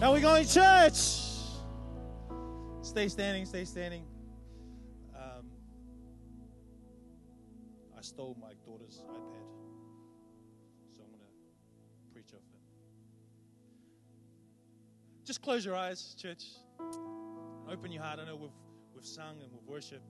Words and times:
How 0.00 0.14
we 0.14 0.20
going, 0.20 0.46
church? 0.46 0.94
Stay 2.82 3.08
standing, 3.08 3.44
stay 3.46 3.64
standing. 3.64 4.04
Um, 5.12 5.50
I 7.96 8.00
stole 8.02 8.36
my 8.40 8.52
daughter's 8.64 9.02
iPad, 9.10 9.48
so 10.94 11.02
I'm 11.02 11.10
going 11.10 11.18
to 11.18 12.12
preach 12.12 12.32
off 12.32 12.46
it. 12.54 12.60
Just 15.24 15.42
close 15.42 15.64
your 15.64 15.74
eyes, 15.74 16.14
church. 16.16 16.44
Open 17.68 17.90
your 17.90 18.04
heart. 18.04 18.20
I 18.20 18.24
know 18.24 18.36
we've, 18.36 18.50
we've 18.94 19.04
sung 19.04 19.40
and 19.42 19.50
we've 19.52 19.66
worshiped. 19.66 20.06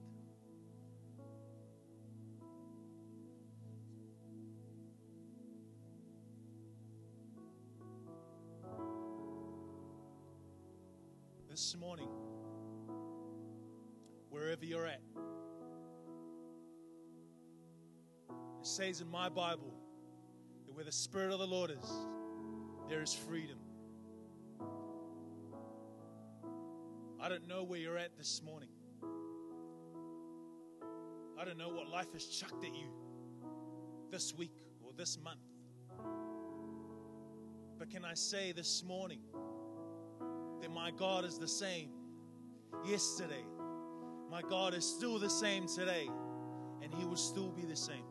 This 11.49 11.75
morning, 11.79 12.07
wherever 14.29 14.63
you're 14.63 14.85
at. 14.85 15.01
It 18.59 18.67
says 18.67 19.01
in 19.01 19.09
my 19.09 19.29
Bible 19.29 19.73
that 20.67 20.75
where 20.75 20.85
the 20.85 20.91
Spirit 20.91 21.31
of 21.31 21.39
the 21.39 21.47
Lord 21.47 21.71
is, 21.71 21.91
there 22.87 23.01
is 23.01 23.15
freedom. 23.15 23.57
I 27.19 27.29
don't 27.29 27.47
know 27.47 27.63
where 27.63 27.79
you're 27.79 27.97
at 27.97 28.15
this 28.15 28.43
morning. 28.43 28.69
I 31.39 31.45
don't 31.45 31.57
know 31.57 31.69
what 31.69 31.89
life 31.89 32.13
has 32.13 32.25
chucked 32.27 32.63
at 32.63 32.75
you 32.75 32.89
this 34.11 34.35
week 34.35 34.53
or 34.85 34.91
this 34.95 35.17
month. 35.17 35.39
But 37.79 37.89
can 37.89 38.05
I 38.05 38.13
say 38.13 38.51
this 38.51 38.83
morning, 38.83 39.21
that 40.61 40.71
my 40.71 40.91
God 40.91 41.25
is 41.25 41.37
the 41.37 41.47
same 41.47 41.89
yesterday. 42.85 43.45
My 44.29 44.41
God 44.41 44.73
is 44.73 44.85
still 44.85 45.19
the 45.19 45.29
same 45.29 45.67
today, 45.67 46.07
and 46.81 46.93
He 46.93 47.05
will 47.05 47.15
still 47.15 47.51
be 47.51 47.63
the 47.63 47.75
same 47.75 48.03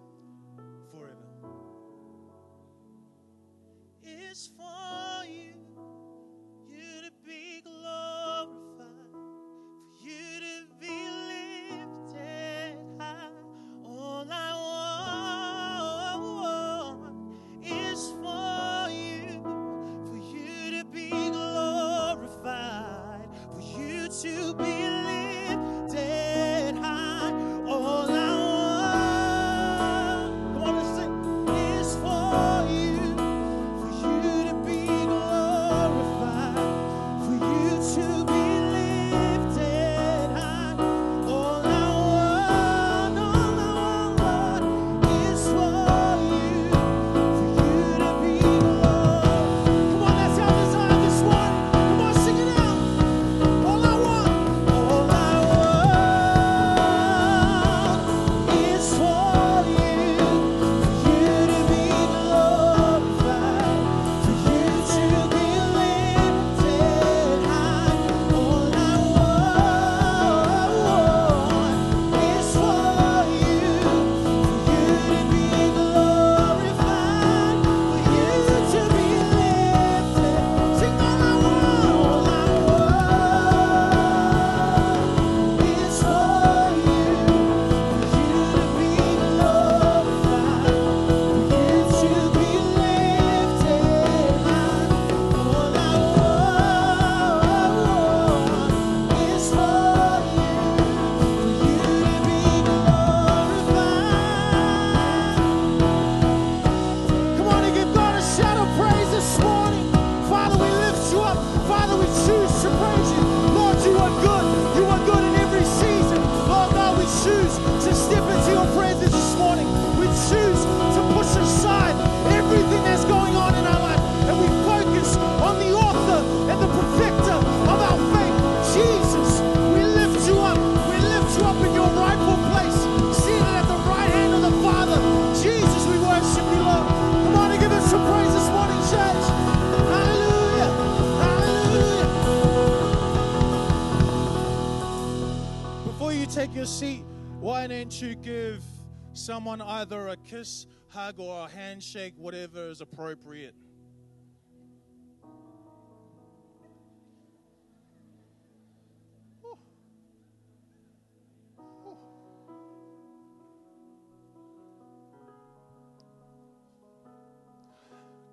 kiss, 150.38 150.66
hug, 150.88 151.18
or 151.18 151.46
a 151.46 151.48
handshake, 151.48 152.14
whatever 152.16 152.68
is 152.68 152.80
appropriate? 152.80 153.54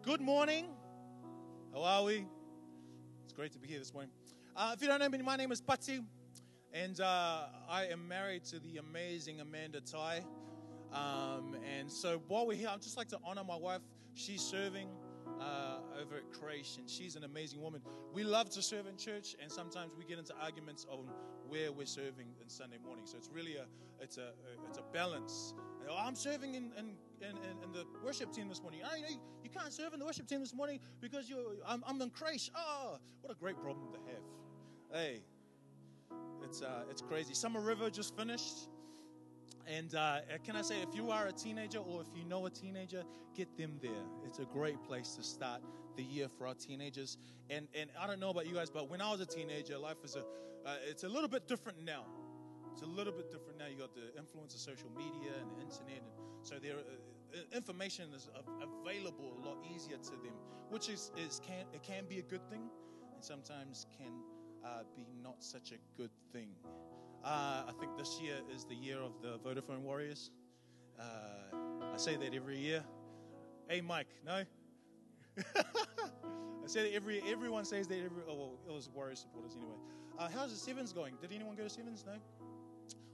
Good 0.04 0.22
morning. 0.22 0.68
How 1.74 1.82
are 1.82 2.04
we? 2.04 2.28
It's 3.24 3.34
great 3.34 3.52
to 3.54 3.60
be 3.60 3.68
here 3.68 3.80
this 3.80 3.92
morning. 3.92 4.12
Uh, 4.56 4.74
if 4.76 4.82
you 4.82 4.88
don't 4.88 5.00
know 5.00 5.10
me, 5.10 5.18
my 5.24 5.36
name 5.36 5.52
is 5.52 5.60
Pati, 5.60 6.02
and 6.72 7.02
uh, 7.02 7.48
I 7.68 7.86
am 7.86 8.08
married 8.08 8.46
to 8.46 8.60
the 8.60 8.78
amazing 8.78 9.42
Amanda 9.42 9.82
Taii. 9.82 10.24
Um, 10.96 11.56
and 11.78 11.92
so 11.92 12.22
while 12.28 12.48
we're 12.48 12.56
here, 12.56 12.70
I'd 12.72 12.82
just 12.82 12.98
like 12.98 13.10
to 13.10 13.20
honor 13.24 13.44
my 13.44 13.58
wife. 13.58 13.82
She's 14.14 14.42
serving 14.42 14.88
uh, 15.42 15.80
over 16.02 16.16
at 16.16 16.32
Creation. 16.40 16.84
She's 16.88 17.16
an 17.18 17.26
amazing 17.26 17.62
woman. 17.62 17.82
We 18.14 18.24
love 18.24 18.50
to 18.52 18.62
serve 18.62 18.88
in 18.88 18.96
church, 18.98 19.36
and 19.42 19.52
sometimes 19.52 19.92
we 19.98 20.06
get 20.06 20.18
into 20.20 20.34
arguments 20.42 20.86
on 20.90 21.10
where 21.48 21.72
we're 21.72 21.86
serving 21.86 22.28
in 22.42 22.48
Sunday 22.50 22.78
morning. 22.84 23.06
So 23.06 23.18
it's 23.18 23.30
really 23.30 23.58
a 23.58 23.66
it's 24.02 24.18
a 24.18 24.30
it's 24.70 24.78
a 24.78 24.84
balance. 24.94 25.54
Know, 25.86 25.96
I'm 25.98 26.16
serving 26.16 26.56
in, 26.56 26.72
in, 26.78 26.96
in, 27.22 27.38
in- 27.64 27.72
the 27.72 27.86
worship 28.04 28.32
team 28.32 28.48
this 28.48 28.62
morning. 28.62 28.80
Oh, 28.84 28.96
you 28.96 29.02
know, 29.04 29.10
you, 29.10 29.20
you 29.44 29.50
can't 29.50 29.72
serve 29.74 29.94
in 29.94 30.00
the 30.00 30.06
worship 30.06 30.28
team 30.28 30.40
this 30.40 30.54
morning 30.54 30.80
because 31.02 31.30
you're 31.30 31.58
I'm, 31.68 31.84
I'm 31.86 32.02
in 32.02 32.10
Creation. 32.10 32.54
Oh, 32.58 32.98
what 33.22 33.32
a 33.32 33.36
great 33.36 33.60
problem 33.60 33.92
to 33.92 34.00
have. 34.12 34.24
Hey, 34.92 35.22
it's 36.44 36.62
uh, 36.62 36.84
it's 36.90 37.02
crazy. 37.02 37.34
Summer 37.34 37.60
River 37.60 37.90
just 37.90 38.16
finished. 38.16 38.70
And 39.68 39.94
uh, 39.96 40.20
can 40.44 40.56
I 40.56 40.62
say, 40.62 40.82
if 40.82 40.96
you 40.96 41.10
are 41.12 41.28
a 41.28 41.32
teenager 41.32 41.80
or 41.80 42.02
if 42.02 42.08
you 42.16 42.24
know 42.26 42.46
a 42.46 42.50
teenager, 42.50 43.04
get 43.36 43.58
them 43.58 43.80
there. 43.82 44.06
It's 44.26 44.40
a 44.40 44.46
great 44.46 44.82
place 44.84 45.16
to 45.16 45.24
start 45.24 45.62
the 45.98 46.04
year 46.04 46.28
for 46.28 46.48
our 46.48 46.54
teenagers. 46.54 47.18
And 47.50 47.68
and 47.74 47.90
I 48.00 48.08
don't 48.08 48.20
know 48.20 48.30
about 48.30 48.48
you 48.48 48.54
guys, 48.56 48.70
but 48.70 48.90
when 48.90 49.02
I 49.02 49.12
was 49.12 49.22
a 49.22 49.26
teenager, 49.26 49.78
life 49.78 49.98
is 50.04 50.16
a 50.16 50.20
uh, 50.20 50.76
it's 50.90 51.04
a 51.04 51.10
little 51.10 51.30
bit 51.30 51.48
different 51.48 51.84
now. 51.84 52.06
It's 52.74 52.82
a 52.82 52.86
little 52.86 53.14
bit 53.14 53.32
different 53.32 53.58
now. 53.60 53.68
You 53.68 53.78
got 53.78 53.94
the 53.96 54.18
influence 54.18 54.54
of 54.54 54.60
social 54.62 54.90
media 54.96 55.32
and 55.40 55.50
the 55.52 55.62
internet, 55.62 56.02
and 56.02 56.14
so 56.44 56.56
there 56.62 56.76
uh, 56.78 57.56
information 57.56 58.14
is 58.14 58.30
available 58.62 59.38
a 59.42 59.48
lot 59.48 59.58
easier 59.74 59.98
to 59.98 60.12
them, 60.12 60.36
which 60.70 60.90
is 60.90 61.12
is 61.18 61.40
can 61.46 61.66
it 61.74 61.84
can 61.84 62.06
be 62.08 62.20
a 62.20 62.24
good 62.24 62.48
thing. 62.50 62.70
and 63.14 63.24
sometimes 63.24 63.86
can 63.98 64.12
uh, 64.64 64.84
be 64.96 65.06
not 65.24 65.44
such 65.44 65.72
a 65.72 65.80
good 65.98 66.12
thing. 66.34 66.50
Uh, 67.26 67.64
I 67.68 67.72
think 67.80 67.98
this 67.98 68.20
year 68.22 68.36
is 68.54 68.66
the 68.66 68.76
year 68.76 69.00
of 69.00 69.14
the 69.24 69.40
Vodafone 69.40 69.80
Warriors. 69.80 70.30
Uh, 71.00 71.56
I 71.92 71.98
say 71.98 72.16
that 72.18 72.36
every 72.36 72.60
year. 72.60 72.84
Hey, 73.68 73.82
Mike, 73.82 74.10
no? 74.24 74.44
I 75.56 76.68
say 76.68 76.84
that 76.84 76.94
every 76.94 77.24
everyone 77.28 77.66
says 77.66 77.88
that 77.88 77.98
every. 77.98 78.22
Oh, 78.30 78.36
well, 78.36 78.60
it 78.70 78.72
was 78.72 78.90
Warriors 78.94 79.20
supporters 79.20 79.54
anyway. 79.58 79.76
Uh, 80.20 80.30
how's 80.36 80.52
the 80.52 80.58
Sevens 80.58 80.94
going? 80.94 81.16
Did 81.20 81.32
anyone 81.34 81.56
go 81.56 81.64
to 81.64 81.70
Sevens? 81.70 82.06
No? 82.06 82.14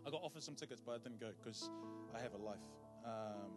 I 0.05 0.09
got 0.09 0.21
offered 0.21 0.43
some 0.43 0.55
tickets, 0.55 0.81
but 0.85 0.91
I 0.91 0.97
didn't 0.97 1.21
go 1.21 1.29
because 1.41 1.69
I 2.13 2.19
have 2.19 2.33
a 2.33 2.37
life. 2.37 2.57
Um, 3.05 3.51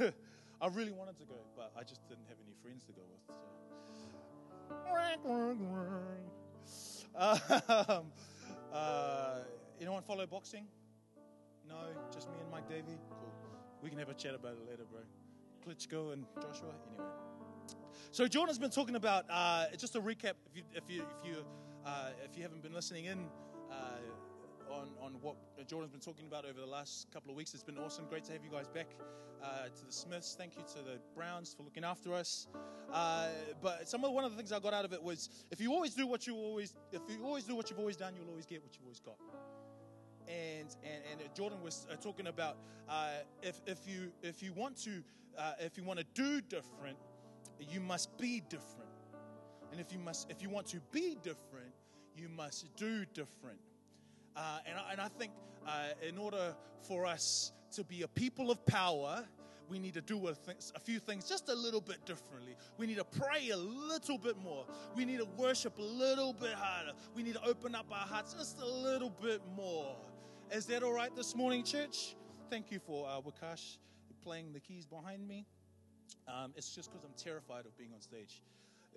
I 0.60 0.66
really 0.68 0.92
wanted 0.92 1.16
to 1.16 1.24
go, 1.24 1.36
but 1.56 1.72
I 1.78 1.82
just 1.82 2.06
didn't 2.08 2.26
have 2.28 2.36
any 2.44 2.54
friends 2.62 2.84
to 2.84 2.92
go 2.92 3.00
with. 3.08 3.22
So. 6.64 6.84
Um, 7.88 8.12
uh, 8.72 9.40
anyone 9.80 10.02
follow 10.02 10.26
boxing? 10.26 10.66
No, 11.68 11.76
just 12.12 12.28
me 12.30 12.36
and 12.40 12.50
Mike 12.50 12.68
Davey. 12.68 12.98
Cool. 13.10 13.32
We 13.82 13.90
can 13.90 13.98
have 13.98 14.08
a 14.08 14.14
chat 14.14 14.34
about 14.34 14.52
it 14.52 14.68
later, 14.68 14.84
bro. 14.90 15.00
Klitschko 15.66 16.12
and 16.12 16.24
Joshua. 16.36 16.72
Anyway. 16.88 17.10
So 18.10 18.26
Jordan's 18.26 18.58
been 18.58 18.70
talking 18.70 18.96
about 18.96 19.26
uh, 19.30 19.66
just 19.76 19.94
a 19.96 20.00
recap. 20.00 20.34
If 20.50 20.56
you 20.56 20.62
if 20.74 20.84
you 20.88 21.02
if 21.02 21.28
you 21.28 21.44
uh, 21.84 22.10
if 22.24 22.36
you 22.36 22.42
haven't 22.42 22.62
been 22.62 22.72
listening 22.72 23.04
in 23.04 23.26
on 24.70 24.88
on 25.00 25.14
what 25.20 25.36
Jordan's 25.68 25.90
been 25.90 26.00
talking 26.00 26.26
about 26.26 26.44
over 26.44 26.60
the 26.60 26.66
last 26.66 27.10
couple 27.12 27.30
of 27.30 27.36
weeks, 27.36 27.54
it's 27.54 27.62
been 27.62 27.78
awesome. 27.78 28.06
Great 28.08 28.24
to 28.24 28.32
have 28.32 28.44
you 28.44 28.50
guys 28.50 28.68
back. 28.68 28.88
Uh, 29.42 29.66
to 29.66 29.86
the 29.86 29.92
Smiths, 29.92 30.34
thank 30.36 30.56
you 30.56 30.62
to 30.62 30.82
the 30.82 30.98
Browns 31.14 31.54
for 31.54 31.62
looking 31.62 31.84
after 31.84 32.12
us. 32.12 32.48
Uh, 32.92 33.28
but 33.62 33.88
some 33.88 34.04
of 34.04 34.12
one 34.12 34.24
of 34.24 34.32
the 34.32 34.36
things 34.36 34.50
I 34.50 34.58
got 34.58 34.74
out 34.74 34.84
of 34.84 34.92
it 34.92 35.02
was 35.02 35.30
if 35.50 35.60
you 35.60 35.72
always 35.72 35.94
do 35.94 36.06
what 36.06 36.26
you 36.26 36.34
always 36.34 36.74
if 36.92 37.02
you 37.08 37.24
always 37.24 37.44
do 37.44 37.54
what 37.54 37.70
you've 37.70 37.78
always 37.78 37.96
done, 37.96 38.14
you'll 38.16 38.28
always 38.28 38.46
get 38.46 38.62
what 38.62 38.74
you've 38.74 38.84
always 38.84 39.00
got 39.00 39.16
and 40.28 40.76
and, 40.82 41.20
and 41.22 41.34
Jordan 41.34 41.62
was 41.62 41.86
uh, 41.90 41.96
talking 41.96 42.26
about 42.26 42.56
uh, 42.88 43.10
if 43.42 43.60
if 43.66 43.86
you 43.86 44.12
if 44.22 44.42
you 44.42 44.52
want 44.52 44.76
to 44.84 45.02
uh, 45.38 45.52
if 45.60 45.76
you 45.76 45.84
want 45.84 45.98
to 45.98 46.06
do 46.14 46.40
different, 46.40 46.98
you 47.58 47.80
must 47.80 48.16
be 48.18 48.42
different, 48.48 48.90
and 49.72 49.80
if 49.80 49.92
you 49.92 49.98
must 49.98 50.30
if 50.30 50.42
you 50.42 50.50
want 50.50 50.66
to 50.68 50.80
be 50.92 51.16
different, 51.22 51.72
you 52.14 52.28
must 52.28 52.74
do 52.76 53.04
different. 53.14 53.58
Uh, 54.38 54.58
and 54.66 54.78
I, 54.78 54.92
and 54.92 55.00
I 55.00 55.08
think 55.08 55.32
uh, 55.66 55.88
in 56.06 56.16
order 56.16 56.54
for 56.86 57.04
us 57.04 57.52
to 57.72 57.82
be 57.82 58.02
a 58.02 58.08
people 58.08 58.52
of 58.52 58.64
power, 58.66 59.24
we 59.68 59.80
need 59.80 59.94
to 59.94 60.00
do 60.00 60.28
a, 60.28 60.34
th- 60.34 60.56
a, 60.76 60.78
few 60.78 61.00
things 61.00 61.28
just 61.28 61.48
a 61.48 61.54
little 61.54 61.80
bit 61.80 62.06
differently. 62.06 62.56
We 62.78 62.86
need 62.86 62.98
to 62.98 63.04
pray 63.04 63.50
a 63.50 63.56
little 63.56 64.16
bit 64.16 64.38
more. 64.38 64.64
We 64.94 65.04
need 65.04 65.18
to 65.18 65.26
worship 65.36 65.76
a 65.78 65.82
little 65.82 66.32
bit 66.32 66.52
harder. 66.52 66.92
We 67.16 67.24
need 67.24 67.34
to 67.34 67.44
open 67.44 67.74
up 67.74 67.86
our 67.90 68.06
hearts 68.06 68.34
just 68.34 68.60
a 68.60 68.66
little 68.66 69.10
bit 69.10 69.42
more. 69.56 69.96
Is 70.52 70.66
that 70.66 70.84
all 70.84 70.92
right 70.92 71.14
this 71.16 71.34
morning, 71.34 71.64
church? 71.64 72.14
Thank 72.48 72.70
you 72.70 72.78
for 72.78 73.08
uh, 73.08 73.20
Wakash 73.20 73.78
playing 74.22 74.52
the 74.52 74.60
keys 74.60 74.86
behind 74.86 75.26
me. 75.26 75.46
Um, 76.28 76.52
it's 76.56 76.72
just 76.74 76.92
because 76.92 77.04
I'm 77.04 77.14
terrified 77.16 77.66
of 77.66 77.76
being 77.76 77.90
on 77.92 78.00
stage. 78.00 78.40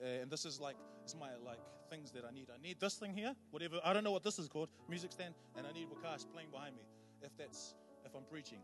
Uh, 0.02 0.22
and 0.22 0.32
this 0.32 0.46
is 0.46 0.60
like, 0.60 0.76
it's 1.04 1.16
my 1.16 1.30
like 1.46 1.60
things 1.90 2.12
that 2.12 2.24
I 2.26 2.34
need. 2.34 2.48
I 2.54 2.62
need 2.62 2.80
this 2.80 2.96
thing 2.96 3.14
here, 3.14 3.36
whatever. 3.52 3.80
I 3.84 3.94
don't 3.94 4.04
know 4.04 4.12
what 4.12 4.24
this 4.24 4.40
is 4.40 4.48
called, 4.48 4.70
music 4.90 5.12
stand, 5.12 5.36
and 5.56 5.68
I 5.68 5.72
need 5.72 5.88
Wakash 5.90 6.26
playing 6.32 6.50
behind 6.52 6.76
me 6.76 6.84
if 7.22 7.36
that's 7.38 7.76
if 8.06 8.16
I'm 8.16 8.24
preaching. 8.24 8.60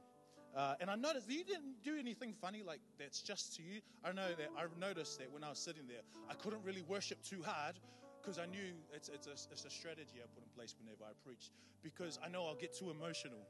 Uh, 0.56 0.74
and 0.80 0.90
I 0.90 0.96
noticed 0.96 1.30
you 1.30 1.44
didn't 1.44 1.84
do 1.84 1.98
anything 2.00 2.34
funny 2.34 2.64
like 2.64 2.80
that's 2.98 3.22
just 3.22 3.56
to 3.58 3.62
you. 3.62 3.82
I 4.04 4.12
know 4.12 4.30
that 4.38 4.50
I've 4.58 4.76
noticed 4.80 5.20
that 5.20 5.32
when 5.32 5.44
I 5.44 5.50
was 5.50 5.60
sitting 5.60 5.84
there, 5.88 6.02
I 6.30 6.34
couldn't 6.34 6.64
really 6.64 6.82
worship 6.82 7.22
too 7.22 7.44
hard 7.44 7.76
because 8.20 8.40
I 8.40 8.46
knew 8.46 8.74
it's, 8.94 9.10
it's, 9.10 9.28
a, 9.28 9.32
it's 9.32 9.66
a 9.66 9.70
strategy 9.70 10.18
I 10.18 10.26
put 10.34 10.44
in 10.44 10.50
place 10.56 10.74
whenever 10.80 11.04
I 11.04 11.14
preach. 11.24 11.52
Because 11.84 12.18
I 12.26 12.30
know 12.30 12.48
I'll 12.48 12.56
get 12.56 12.76
too 12.76 12.90
emotional 12.90 13.46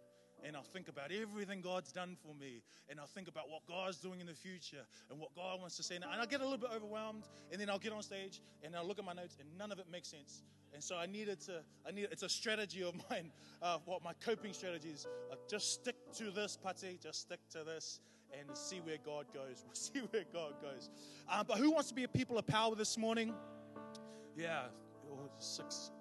and 0.45 0.55
I'll 0.55 0.63
think 0.63 0.87
about 0.87 1.11
everything 1.11 1.61
God's 1.61 1.91
done 1.91 2.15
for 2.21 2.33
me, 2.35 2.61
and 2.89 2.99
I'll 2.99 3.07
think 3.07 3.27
about 3.27 3.49
what 3.49 3.65
God's 3.67 3.97
doing 3.97 4.19
in 4.19 4.27
the 4.27 4.33
future 4.33 4.85
and 5.09 5.19
what 5.19 5.35
God 5.35 5.59
wants 5.59 5.77
to 5.77 5.83
say. 5.83 5.95
And 5.95 6.05
I'll 6.05 6.25
get 6.25 6.41
a 6.41 6.43
little 6.43 6.57
bit 6.57 6.69
overwhelmed, 6.75 7.23
and 7.51 7.59
then 7.59 7.69
I'll 7.69 7.79
get 7.79 7.93
on 7.93 8.01
stage 8.01 8.41
and 8.63 8.75
I'll 8.75 8.85
look 8.85 8.99
at 8.99 9.05
my 9.05 9.13
notes, 9.13 9.37
and 9.39 9.49
none 9.57 9.71
of 9.71 9.79
it 9.79 9.85
makes 9.91 10.09
sense. 10.09 10.43
And 10.73 10.83
so 10.83 10.97
I 10.97 11.05
needed 11.05 11.39
to, 11.41 11.61
I 11.87 11.91
need, 11.91 12.09
it's 12.11 12.23
a 12.23 12.29
strategy 12.29 12.83
of 12.83 12.93
mine, 13.09 13.31
uh, 13.61 13.77
what 13.85 14.03
my 14.03 14.13
coping 14.23 14.53
strategy 14.53 14.89
is. 14.89 15.07
Uh, 15.31 15.35
just 15.49 15.73
stick 15.73 15.95
to 16.17 16.31
this, 16.31 16.57
Pati, 16.61 16.99
just 17.01 17.21
stick 17.21 17.39
to 17.51 17.63
this 17.63 17.99
and 18.37 18.55
see 18.55 18.77
where 18.77 18.97
God 19.05 19.25
goes. 19.33 19.63
We'll 19.65 19.73
see 19.73 19.99
where 20.11 20.25
God 20.33 20.53
goes. 20.61 20.89
Um, 21.31 21.45
but 21.47 21.57
who 21.57 21.71
wants 21.71 21.89
to 21.89 21.95
be 21.95 22.03
a 22.03 22.07
people 22.07 22.37
of 22.37 22.45
power 22.45 22.75
this 22.75 22.97
morning? 22.97 23.33
Yeah, 24.35 24.65
oh, 25.11 25.29
six. 25.39 25.91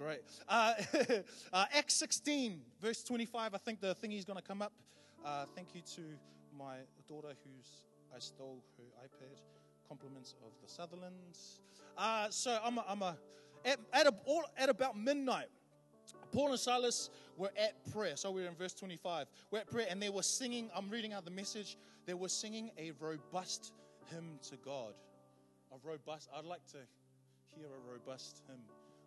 Great. 0.00 0.22
Uh, 0.48 0.72
uh, 1.52 1.66
Acts 1.74 1.92
16, 1.96 2.58
verse 2.80 3.04
25. 3.04 3.54
I 3.54 3.58
think 3.58 3.82
the 3.82 3.94
thing 3.94 4.12
is 4.12 4.24
going 4.24 4.38
to 4.38 4.42
come 4.42 4.62
up. 4.62 4.72
Uh, 5.22 5.44
thank 5.54 5.74
you 5.74 5.82
to 5.94 6.00
my 6.58 6.76
daughter 7.06 7.34
who's 7.44 7.66
I 8.16 8.18
stole 8.18 8.62
her 8.78 9.04
iPad. 9.04 9.36
Compliments 9.86 10.36
of 10.42 10.52
the 10.62 10.72
Sutherlands. 10.72 11.60
Uh, 11.98 12.28
so 12.30 12.58
I'm 12.64 12.78
a, 12.78 12.84
I'm 12.88 13.02
a 13.02 13.18
at, 13.66 13.78
at, 13.92 14.06
a, 14.06 14.14
at 14.56 14.70
about 14.70 14.98
midnight. 14.98 15.48
Paul 16.32 16.52
and 16.52 16.58
Silas 16.58 17.10
were 17.36 17.50
at 17.54 17.74
prayer. 17.92 18.16
So 18.16 18.30
we're 18.30 18.46
in 18.46 18.54
verse 18.54 18.72
25. 18.72 19.26
We're 19.50 19.58
at 19.58 19.70
prayer 19.70 19.86
and 19.90 20.02
they 20.02 20.08
were 20.08 20.22
singing. 20.22 20.70
I'm 20.74 20.88
reading 20.88 21.12
out 21.12 21.26
the 21.26 21.30
message. 21.30 21.76
They 22.06 22.14
were 22.14 22.30
singing 22.30 22.70
a 22.78 22.92
robust 23.00 23.74
hymn 24.10 24.38
to 24.48 24.56
God. 24.64 24.94
A 25.72 25.86
robust. 25.86 26.30
I'd 26.34 26.46
like 26.46 26.64
to 26.68 26.78
hear 27.54 27.66
a 27.66 27.92
robust 27.92 28.40
hymn. 28.48 28.60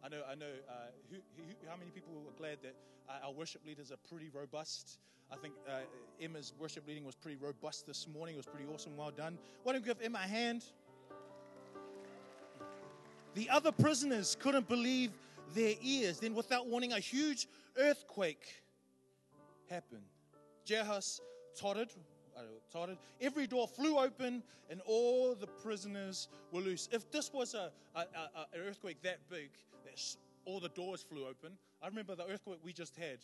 I 0.03 0.09
know, 0.09 0.21
I 0.29 0.35
know. 0.35 0.45
Uh, 0.67 0.73
who, 1.09 1.15
who, 1.37 1.43
how 1.69 1.77
many 1.77 1.89
people 1.91 2.11
are 2.27 2.37
glad 2.37 2.57
that 2.61 2.75
uh, 3.07 3.25
our 3.25 3.31
worship 3.31 3.61
leaders 3.65 3.89
are 3.89 3.97
pretty 4.09 4.29
robust? 4.33 4.97
I 5.31 5.37
think 5.37 5.53
uh, 5.65 5.79
Emma's 6.21 6.51
worship 6.59 6.85
leading 6.85 7.05
was 7.05 7.15
pretty 7.15 7.37
robust 7.37 7.87
this 7.87 8.05
morning. 8.13 8.35
It 8.35 8.37
was 8.37 8.45
pretty 8.45 8.65
awesome. 8.73 8.97
Well 8.97 9.11
done. 9.11 9.37
Why 9.63 9.71
don't 9.71 9.81
we 9.81 9.87
give 9.87 10.01
Emma 10.01 10.19
a 10.21 10.27
hand? 10.27 10.65
The 13.33 13.49
other 13.49 13.71
prisoners 13.71 14.35
couldn't 14.37 14.67
believe 14.67 15.11
their 15.55 15.75
ears. 15.81 16.19
Then, 16.19 16.35
without 16.35 16.67
warning, 16.67 16.91
a 16.91 16.99
huge 16.99 17.47
earthquake 17.77 18.61
happened. 19.69 20.03
jailhouse 20.67 21.21
tottered, 21.55 21.93
tottered. 22.71 22.97
Every 23.21 23.47
door 23.47 23.69
flew 23.69 23.97
open, 23.99 24.43
and 24.69 24.81
all 24.85 25.33
the 25.33 25.47
prisoners 25.47 26.27
were 26.51 26.61
loose. 26.61 26.89
If 26.91 27.09
this 27.09 27.31
was 27.31 27.53
a, 27.53 27.71
a, 27.95 27.99
a, 27.99 28.03
an 28.53 28.67
earthquake 28.67 29.01
that 29.03 29.19
big, 29.29 29.49
all 30.45 30.59
the 30.59 30.69
doors 30.69 31.03
flew 31.03 31.25
open. 31.27 31.51
I 31.81 31.87
remember 31.87 32.15
the 32.15 32.25
earthquake 32.27 32.59
we 32.63 32.73
just 32.73 32.95
had. 32.95 33.19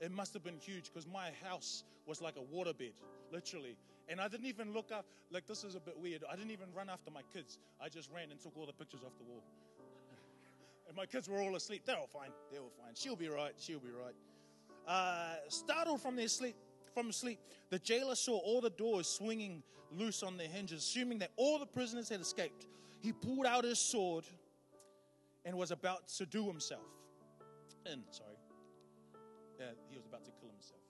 It 0.00 0.12
must 0.12 0.32
have 0.34 0.44
been 0.44 0.58
huge 0.58 0.90
because 0.92 1.06
my 1.06 1.30
house 1.42 1.84
was 2.06 2.22
like 2.22 2.36
a 2.36 2.54
waterbed, 2.54 2.94
literally. 3.32 3.76
And 4.08 4.20
I 4.20 4.28
didn't 4.28 4.46
even 4.46 4.72
look 4.72 4.90
up, 4.92 5.04
like, 5.30 5.46
this 5.46 5.64
is 5.64 5.74
a 5.74 5.80
bit 5.80 5.98
weird. 5.98 6.24
I 6.30 6.36
didn't 6.36 6.50
even 6.50 6.68
run 6.74 6.88
after 6.88 7.10
my 7.10 7.22
kids. 7.32 7.58
I 7.80 7.88
just 7.88 8.10
ran 8.10 8.30
and 8.30 8.40
took 8.40 8.56
all 8.56 8.64
the 8.64 8.72
pictures 8.72 9.00
off 9.04 9.12
the 9.18 9.24
wall. 9.24 9.42
and 10.88 10.96
my 10.96 11.04
kids 11.04 11.28
were 11.28 11.40
all 11.40 11.56
asleep. 11.56 11.82
They're 11.84 11.98
all 11.98 12.06
fine. 12.06 12.30
They're 12.50 12.60
all 12.60 12.72
fine. 12.82 12.94
She'll 12.94 13.16
be 13.16 13.28
right. 13.28 13.52
She'll 13.58 13.80
be 13.80 13.90
right. 13.90 14.14
Uh, 14.86 15.34
startled 15.48 16.00
from 16.00 16.16
their 16.16 16.28
sleep, 16.28 16.56
from 16.94 17.12
sleep, 17.12 17.38
the 17.68 17.78
jailer 17.78 18.14
saw 18.14 18.38
all 18.38 18.60
the 18.62 18.70
doors 18.70 19.06
swinging 19.06 19.62
loose 19.92 20.22
on 20.22 20.38
their 20.38 20.48
hinges, 20.48 20.82
assuming 20.82 21.18
that 21.18 21.30
all 21.36 21.58
the 21.58 21.66
prisoners 21.66 22.08
had 22.08 22.20
escaped. 22.20 22.66
He 23.00 23.12
pulled 23.12 23.46
out 23.46 23.64
his 23.64 23.78
sword 23.78 24.24
and 25.48 25.56
was 25.56 25.70
about 25.70 26.06
to 26.08 26.26
do 26.26 26.46
himself. 26.46 26.84
And 27.86 28.02
sorry, 28.10 28.36
yeah, 29.58 29.66
he 29.88 29.96
was 29.96 30.04
about 30.04 30.22
to 30.26 30.30
kill 30.32 30.50
himself. 30.50 30.82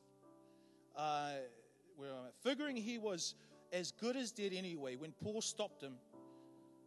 Uh, 0.97 1.47
where 1.97 2.11
am 2.11 2.17
I? 2.17 2.31
Figuring 2.43 2.75
he 2.75 2.99
was 2.99 3.37
as 3.73 3.93
good 3.93 4.17
as 4.17 4.33
dead 4.33 4.53
anyway, 4.53 4.97
when 4.97 5.13
Paul 5.23 5.41
stopped 5.43 5.81
him, 5.81 5.95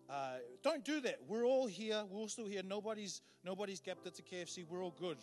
uh, 0.09 0.39
don't 0.61 0.83
do 0.83 0.99
that. 0.99 1.19
We're 1.29 1.45
all 1.45 1.65
here. 1.65 2.03
We're 2.09 2.19
all 2.19 2.27
still 2.27 2.45
here. 2.45 2.61
Nobody's 2.61 3.21
nobody's 3.45 3.79
gapped 3.79 4.05
it 4.05 4.15
to 4.15 4.21
KFC. 4.21 4.65
We're 4.69 4.83
all 4.83 4.93
good. 4.99 5.17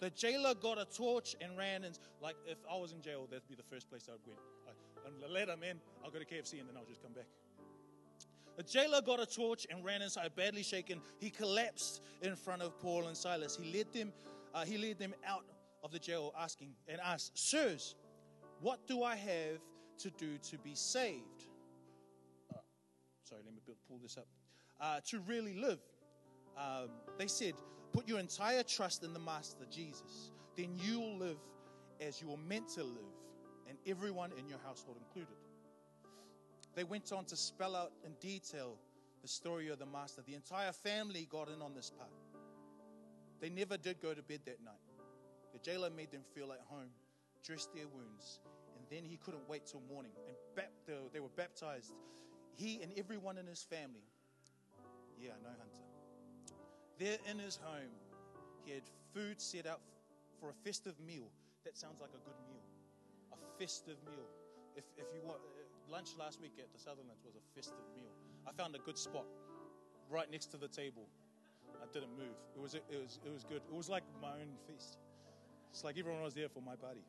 The 0.00 0.08
jailer 0.08 0.54
got 0.54 0.78
a 0.78 0.86
torch 0.86 1.36
and 1.42 1.56
ran 1.58 1.84
and 1.84 1.98
like 2.22 2.36
if 2.46 2.56
I 2.70 2.78
was 2.78 2.92
in 2.92 3.02
jail, 3.02 3.26
that'd 3.30 3.46
be 3.46 3.56
the 3.56 3.62
first 3.62 3.90
place 3.90 4.08
I'd 4.08 4.26
win. 4.26 4.38
I, 4.66 5.30
let 5.30 5.50
him 5.50 5.62
in. 5.62 5.78
I'll 6.02 6.10
go 6.10 6.18
to 6.18 6.24
KFC 6.24 6.60
and 6.60 6.68
then 6.68 6.76
I'll 6.78 6.86
just 6.86 7.02
come 7.02 7.12
back. 7.12 7.26
The 8.56 8.62
jailer 8.62 9.02
got 9.02 9.20
a 9.20 9.26
torch 9.26 9.66
and 9.70 9.84
ran 9.84 10.02
inside, 10.02 10.34
badly 10.36 10.62
shaken. 10.62 11.00
He 11.18 11.30
collapsed 11.30 12.02
in 12.22 12.36
front 12.36 12.62
of 12.62 12.78
Paul 12.78 13.06
and 13.06 13.16
Silas. 13.16 13.58
He 13.60 13.76
led 13.76 13.92
them, 13.92 14.12
uh, 14.54 14.64
he 14.64 14.78
led 14.78 14.98
them 14.98 15.14
out 15.26 15.44
of 15.82 15.90
the 15.90 15.98
jail, 15.98 16.32
asking 16.38 16.74
and 16.88 17.00
asked, 17.00 17.36
"Sirs, 17.36 17.96
what 18.60 18.86
do 18.86 19.02
I 19.02 19.16
have 19.16 19.60
to 19.98 20.10
do 20.10 20.38
to 20.38 20.58
be 20.58 20.74
saved? 20.74 21.46
Uh, 22.52 22.58
sorry, 23.22 23.42
let 23.44 23.54
me 23.54 23.60
pull 23.88 23.98
this 24.02 24.16
up. 24.16 24.26
Uh, 24.80 25.00
to 25.08 25.20
really 25.20 25.54
live. 25.54 25.80
Um, 26.56 26.90
they 27.18 27.26
said, 27.26 27.54
Put 27.94 28.08
your 28.08 28.18
entire 28.18 28.64
trust 28.64 29.04
in 29.04 29.12
the 29.12 29.20
Master 29.20 29.64
Jesus. 29.70 30.32
Then 30.56 30.74
you'll 30.74 31.16
live 31.16 31.38
as 32.00 32.20
you 32.20 32.28
were 32.28 32.36
meant 32.36 32.68
to 32.70 32.82
live, 32.82 33.14
and 33.68 33.78
everyone 33.86 34.32
in 34.36 34.48
your 34.48 34.58
household 34.66 34.96
included. 34.98 35.36
They 36.74 36.84
went 36.84 37.12
on 37.12 37.24
to 37.26 37.36
spell 37.36 37.76
out 37.76 37.92
in 38.04 38.12
detail 38.20 38.76
the 39.22 39.28
story 39.28 39.68
of 39.68 39.78
the 39.78 39.86
master. 39.86 40.22
The 40.26 40.34
entire 40.34 40.72
family 40.72 41.26
got 41.30 41.48
in 41.48 41.62
on 41.62 41.74
this 41.74 41.90
part. 41.90 42.10
They 43.40 43.48
never 43.48 43.76
did 43.76 44.00
go 44.00 44.12
to 44.12 44.22
bed 44.22 44.40
that 44.46 44.62
night. 44.64 44.74
The 45.52 45.58
jailer 45.60 45.90
made 45.90 46.10
them 46.10 46.22
feel 46.34 46.52
at 46.52 46.60
home, 46.68 46.90
dressed 47.44 47.72
their 47.74 47.86
wounds, 47.86 48.40
and 48.76 48.84
then 48.90 49.08
he 49.08 49.16
couldn't 49.18 49.48
wait 49.48 49.66
till 49.66 49.82
morning. 49.88 50.12
And 50.26 50.66
they 51.12 51.20
were 51.20 51.28
baptized. 51.36 51.92
He 52.56 52.82
and 52.82 52.92
everyone 52.96 53.38
in 53.38 53.46
his 53.46 53.62
family. 53.62 54.04
Yeah, 55.20 55.30
I 55.30 55.42
know, 55.42 55.50
Hunter. 55.50 55.84
There 56.98 57.18
in 57.30 57.38
his 57.38 57.58
home, 57.62 57.90
he 58.64 58.72
had 58.72 58.82
food 59.12 59.40
set 59.40 59.66
out 59.66 59.80
for 60.40 60.50
a 60.50 60.54
festive 60.64 60.98
meal. 61.00 61.30
That 61.64 61.76
sounds 61.76 62.00
like 62.00 62.10
a 62.10 62.22
good 62.24 62.38
meal. 62.48 62.62
A 63.32 63.58
festive 63.58 63.96
meal. 64.04 64.26
If, 64.76 64.84
if 64.98 65.06
you 65.14 65.20
want, 65.24 65.38
lunch 65.90 66.10
last 66.18 66.40
week 66.40 66.52
at 66.58 66.72
the 66.72 66.78
Sutherlands 66.78 67.22
was 67.24 67.34
a 67.36 67.54
festive 67.54 67.84
meal. 67.96 68.10
I 68.46 68.52
found 68.52 68.74
a 68.74 68.78
good 68.78 68.98
spot 68.98 69.24
right 70.10 70.30
next 70.30 70.46
to 70.52 70.56
the 70.56 70.68
table. 70.68 71.08
I 71.82 71.86
didn't 71.92 72.16
move. 72.16 72.36
It 72.56 72.60
was, 72.60 72.74
it 72.74 72.84
was, 72.90 73.18
it 73.24 73.32
was 73.32 73.44
good. 73.44 73.62
It 73.68 73.74
was 73.74 73.88
like 73.88 74.04
my 74.20 74.32
own 74.32 74.56
feast. 74.66 74.98
It's 75.70 75.84
like 75.84 75.98
everyone 75.98 76.22
was 76.22 76.34
there 76.34 76.48
for 76.48 76.60
my 76.60 76.76
party. 76.76 77.04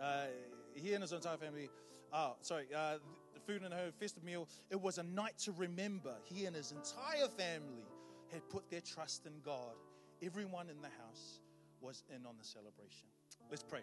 Uh, 0.00 0.26
he 0.74 0.94
and 0.94 1.02
his 1.02 1.12
entire 1.12 1.36
family, 1.36 1.68
oh, 2.12 2.36
sorry, 2.40 2.66
uh, 2.74 2.94
the 3.34 3.40
food 3.40 3.62
and 3.62 3.72
her 3.72 3.90
festive 3.98 4.24
meal, 4.24 4.48
it 4.70 4.80
was 4.80 4.98
a 4.98 5.02
night 5.02 5.36
to 5.38 5.52
remember. 5.52 6.14
He 6.24 6.46
and 6.46 6.56
his 6.56 6.72
entire 6.72 7.28
family 7.36 7.84
had 8.32 8.48
put 8.48 8.70
their 8.70 8.80
trust 8.80 9.26
in 9.26 9.32
God. 9.44 9.74
Everyone 10.22 10.70
in 10.70 10.80
the 10.80 10.88
house 10.88 11.40
was 11.80 12.04
in 12.08 12.24
on 12.26 12.34
the 12.38 12.44
celebration. 12.44 13.08
Let's 13.50 13.64
pray. 13.64 13.82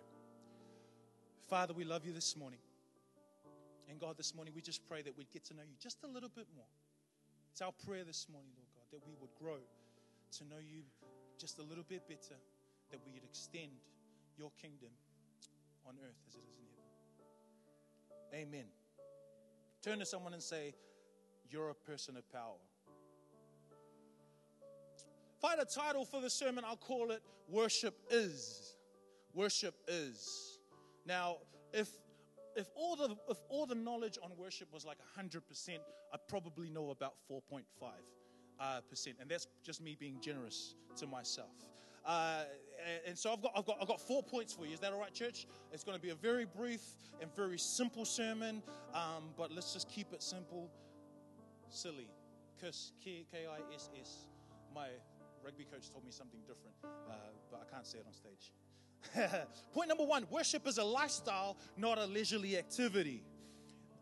Father, 1.50 1.74
we 1.74 1.84
love 1.84 2.06
you 2.06 2.14
this 2.14 2.36
morning. 2.36 2.60
And 3.90 4.00
God, 4.00 4.18
this 4.18 4.36
morning 4.36 4.54
we 4.56 4.62
just 4.62 4.88
pray 4.88 5.02
that 5.02 5.18
we'd 5.18 5.32
get 5.32 5.44
to 5.46 5.56
know 5.56 5.64
you 5.64 5.76
just 5.82 6.04
a 6.04 6.08
little 6.08 6.30
bit 6.30 6.46
more. 6.56 6.70
It's 7.52 7.62
our 7.62 7.72
prayer 7.88 8.04
this 8.04 8.28
morning, 8.32 8.52
Lord 8.56 8.70
God, 8.76 8.86
that 8.92 9.08
we 9.08 9.16
would 9.20 9.34
grow 9.36 9.58
to 10.38 10.44
know 10.46 10.62
you 10.62 10.84
just 11.40 11.58
a 11.58 11.64
little 11.64 11.84
bit 11.90 12.08
better, 12.08 12.38
that 12.92 13.00
we 13.04 13.12
would 13.12 13.24
extend 13.24 13.72
your 14.38 14.52
kingdom 14.62 14.90
on 15.88 15.96
earth 16.04 16.22
as 16.28 16.36
it 16.36 16.44
is 16.54 16.60
in 16.60 18.38
heaven. 18.38 18.48
Amen. 18.48 18.66
Turn 19.82 19.98
to 20.00 20.06
someone 20.06 20.34
and 20.34 20.44
say, 20.44 20.76
You're 21.50 21.72
a 21.72 21.76
person 21.76 22.16
of 22.16 22.32
power. 22.32 22.60
Had 25.42 25.58
a 25.60 25.66
title 25.66 26.06
for 26.06 26.22
the 26.22 26.30
sermon, 26.30 26.64
I'll 26.66 26.78
call 26.78 27.12
it 27.12 27.22
Worship 27.50 27.98
Is. 28.12 28.76
Worship 29.34 29.76
Is. 29.88 30.60
Now, 31.06 31.38
if 31.74 31.90
if 32.60 32.68
all 32.76 32.96
the 32.96 33.16
if 33.30 33.38
all 33.48 33.66
the 33.66 33.76
knowledge 33.76 34.18
on 34.22 34.32
worship 34.38 34.68
was 34.74 34.86
like 34.86 34.98
100%, 35.18 35.42
I 36.14 36.18
probably 36.28 36.70
know 36.70 36.90
about 36.92 37.14
4.5 37.32 37.64
uh, 38.60 38.82
percent, 38.90 39.16
and 39.22 39.30
that's 39.30 39.48
just 39.64 39.82
me 39.82 39.96
being 40.00 40.20
generous 40.22 40.76
to 40.98 41.08
myself. 41.08 41.66
Uh, 42.06 42.44
and 43.06 43.18
so 43.18 43.32
I've 43.32 43.42
got, 43.42 43.52
I've, 43.56 43.66
got, 43.66 43.78
I've 43.82 43.88
got 43.88 44.00
four 44.00 44.24
points 44.24 44.54
for 44.54 44.66
you. 44.66 44.74
Is 44.74 44.80
that 44.80 44.94
all 44.94 45.00
right, 45.00 45.14
church? 45.14 45.48
It's 45.72 45.84
going 45.84 45.98
to 45.98 46.02
be 46.02 46.10
a 46.10 46.16
very 46.16 46.46
brief 46.46 46.82
and 47.22 47.34
very 47.36 47.58
simple 47.58 48.06
sermon, 48.06 48.64
um, 48.94 49.32
but 49.38 49.52
let's 49.52 49.74
just 49.74 49.90
keep 49.90 50.14
it 50.14 50.24
simple. 50.24 50.70
Silly. 51.70 52.10
Kiss, 52.60 52.92
K 53.04 53.26
I 53.34 53.74
S 53.74 53.90
S. 54.00 54.26
My 54.76 54.88
rugby 55.44 55.64
coach 55.64 55.90
told 55.90 56.04
me 56.04 56.12
something 56.12 56.42
different, 56.42 56.76
uh, 56.84 57.14
but 57.50 57.66
I 57.66 57.74
can't 57.74 57.88
say 57.88 58.00
it 58.00 58.06
on 58.06 58.14
stage. 58.14 58.52
Point 59.74 59.90
number 59.90 60.06
one 60.06 60.26
worship 60.30 60.68
is 60.68 60.78
a 60.78 60.84
lifestyle, 60.84 61.58
not 61.78 61.98
a 61.98 62.06
leisurely 62.06 62.58
activity. 62.58 63.24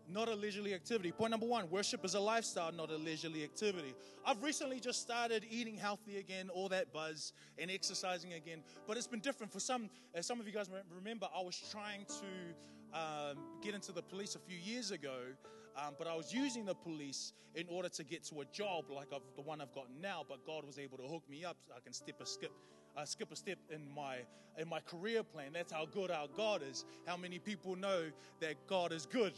Not 0.09 0.29
a 0.29 0.35
leisurely 0.35 0.73
activity. 0.73 1.11
Point 1.11 1.31
number 1.31 1.45
one 1.45 1.69
worship 1.69 2.05
is 2.05 2.13
a 2.13 2.19
lifestyle, 2.19 2.71
not 2.71 2.89
a 2.91 2.95
leisurely 2.95 3.43
activity. 3.43 3.93
I've 4.25 4.41
recently 4.41 4.79
just 4.79 5.01
started 5.01 5.45
eating 5.49 5.75
healthy 5.75 6.17
again, 6.17 6.49
all 6.49 6.69
that 6.69 6.93
buzz, 6.93 7.33
and 7.57 7.69
exercising 7.69 8.33
again. 8.33 8.59
But 8.87 8.95
it's 8.95 9.07
been 9.07 9.19
different 9.19 9.51
for 9.51 9.59
some. 9.59 9.89
As 10.15 10.25
some 10.25 10.39
of 10.39 10.47
you 10.47 10.53
guys 10.53 10.69
remember, 10.95 11.27
I 11.35 11.41
was 11.41 11.61
trying 11.71 12.05
to 12.05 12.97
um, 12.97 13.37
get 13.61 13.75
into 13.75 13.91
the 13.91 14.01
police 14.01 14.35
a 14.35 14.39
few 14.39 14.57
years 14.57 14.91
ago, 14.91 15.17
um, 15.75 15.95
but 15.97 16.07
I 16.07 16.15
was 16.15 16.33
using 16.33 16.65
the 16.65 16.75
police 16.75 17.33
in 17.55 17.65
order 17.69 17.89
to 17.89 18.03
get 18.05 18.23
to 18.25 18.39
a 18.41 18.45
job 18.45 18.85
like 18.89 19.07
I've, 19.13 19.21
the 19.35 19.41
one 19.41 19.59
I've 19.59 19.73
got 19.73 19.87
now. 20.01 20.23
But 20.27 20.45
God 20.45 20.65
was 20.65 20.79
able 20.79 20.97
to 20.99 21.03
hook 21.03 21.23
me 21.29 21.43
up 21.43 21.57
so 21.67 21.73
I 21.75 21.81
can 21.81 21.91
step 21.91 22.21
a 22.21 22.25
skip 22.25 22.53
uh, 22.97 23.05
skip 23.05 23.31
a 23.31 23.35
step 23.35 23.59
in 23.69 23.81
my 23.93 24.17
in 24.57 24.67
my 24.67 24.79
career 24.79 25.23
plan. 25.23 25.51
That's 25.53 25.71
how 25.71 25.85
good 25.85 26.09
our 26.09 26.27
God 26.35 26.61
is. 26.67 26.85
How 27.05 27.15
many 27.15 27.39
people 27.39 27.75
know 27.75 28.05
that 28.39 28.55
God 28.67 28.91
is 28.91 29.05
good? 29.05 29.33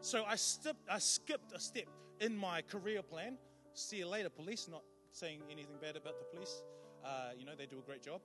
So 0.00 0.24
I 0.24 0.36
stepped 0.36 0.88
I 0.90 0.98
skipped 0.98 1.52
a 1.52 1.60
step 1.60 1.88
in 2.20 2.36
my 2.36 2.62
career 2.62 3.02
plan. 3.02 3.36
See 3.74 3.98
you 3.98 4.08
later, 4.08 4.30
police. 4.30 4.68
Not 4.70 4.82
saying 5.12 5.40
anything 5.50 5.76
bad 5.80 5.96
about 5.96 6.18
the 6.18 6.24
police. 6.34 6.62
Uh, 7.04 7.30
you 7.38 7.44
know 7.44 7.52
they 7.56 7.66
do 7.66 7.78
a 7.78 7.82
great 7.82 8.02
job. 8.02 8.20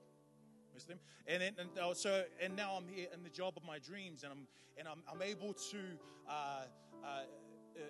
Most 0.72 0.88
them. 0.88 0.98
And 1.26 1.42
then 1.42 1.52
and, 1.58 1.78
uh, 1.78 1.94
so 1.94 2.24
and 2.42 2.56
now 2.56 2.74
I'm 2.76 2.88
here 2.88 3.08
in 3.12 3.22
the 3.22 3.30
job 3.30 3.54
of 3.56 3.64
my 3.64 3.78
dreams, 3.78 4.22
and 4.22 4.32
I'm 4.32 4.46
and 4.78 4.88
I'm, 4.88 5.02
I'm 5.12 5.22
able 5.22 5.52
to. 5.52 5.78
Uh 6.28 6.64
uh, 7.04 7.22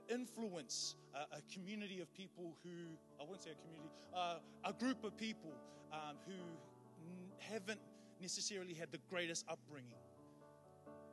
influence 0.08 0.96
a, 1.14 1.36
a, 1.36 1.40
community 1.52 2.00
of 2.00 2.12
people 2.14 2.56
who, 2.62 2.70
I 3.20 3.24
wouldn't 3.24 3.42
say 3.42 3.50
a 3.50 3.60
community, 3.62 3.90
uh, 4.14 4.36
a 4.64 4.72
group 4.72 5.04
of 5.04 5.16
people 5.16 5.52
um, 5.92 6.16
who 6.26 6.32
n- 6.32 7.32
haven't 7.38 7.80
necessarily 8.20 8.74
had 8.74 8.90
the 8.92 8.98
greatest 9.10 9.44
upbringing. 9.48 9.98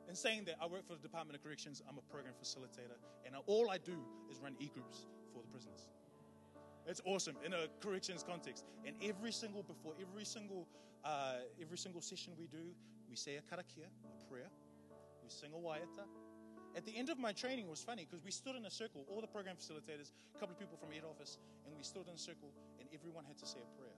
In 0.08 0.14
saying 0.14 0.44
that, 0.44 0.56
I 0.60 0.66
work 0.66 0.86
for 0.86 0.94
the 0.94 1.02
Department 1.02 1.36
of 1.36 1.42
Corrections, 1.42 1.82
I'm 1.88 1.98
a 1.98 2.12
program 2.12 2.34
facilitator, 2.42 2.98
and 3.24 3.34
all 3.46 3.70
I 3.70 3.78
do 3.78 3.98
is 4.30 4.38
run 4.40 4.54
e 4.60 4.70
groups 4.72 5.06
for 5.32 5.42
the 5.42 5.48
prisoners. 5.48 5.88
It's 6.86 7.00
awesome 7.04 7.34
in 7.44 7.52
a 7.52 7.66
corrections 7.80 8.22
context. 8.22 8.64
And 8.86 8.94
every 9.02 9.32
single, 9.32 9.64
before 9.64 9.94
every 10.00 10.24
single, 10.24 10.68
uh, 11.04 11.42
every 11.60 11.78
single 11.78 12.00
session 12.00 12.32
we 12.38 12.46
do, 12.46 12.72
we 13.10 13.16
say 13.16 13.36
a 13.36 13.40
karakia, 13.40 13.86
a 13.86 14.30
prayer, 14.30 14.50
we 15.22 15.28
sing 15.28 15.50
a 15.52 15.58
waiata, 15.58 16.06
at 16.76 16.84
the 16.84 16.94
end 16.96 17.08
of 17.08 17.18
my 17.18 17.32
training, 17.32 17.64
it 17.64 17.70
was 17.70 17.82
funny 17.82 18.06
because 18.08 18.22
we 18.24 18.30
stood 18.30 18.54
in 18.54 18.66
a 18.66 18.70
circle, 18.70 19.04
all 19.08 19.20
the 19.20 19.26
program 19.26 19.56
facilitators, 19.56 20.12
a 20.34 20.38
couple 20.38 20.54
of 20.54 20.60
people 20.60 20.76
from 20.76 20.92
head 20.92 21.02
office, 21.08 21.38
and 21.64 21.74
we 21.76 21.82
stood 21.82 22.06
in 22.06 22.14
a 22.14 22.18
circle, 22.18 22.52
and 22.78 22.88
everyone 22.92 23.24
had 23.24 23.38
to 23.38 23.46
say 23.46 23.58
a 23.58 23.80
prayer. 23.80 23.96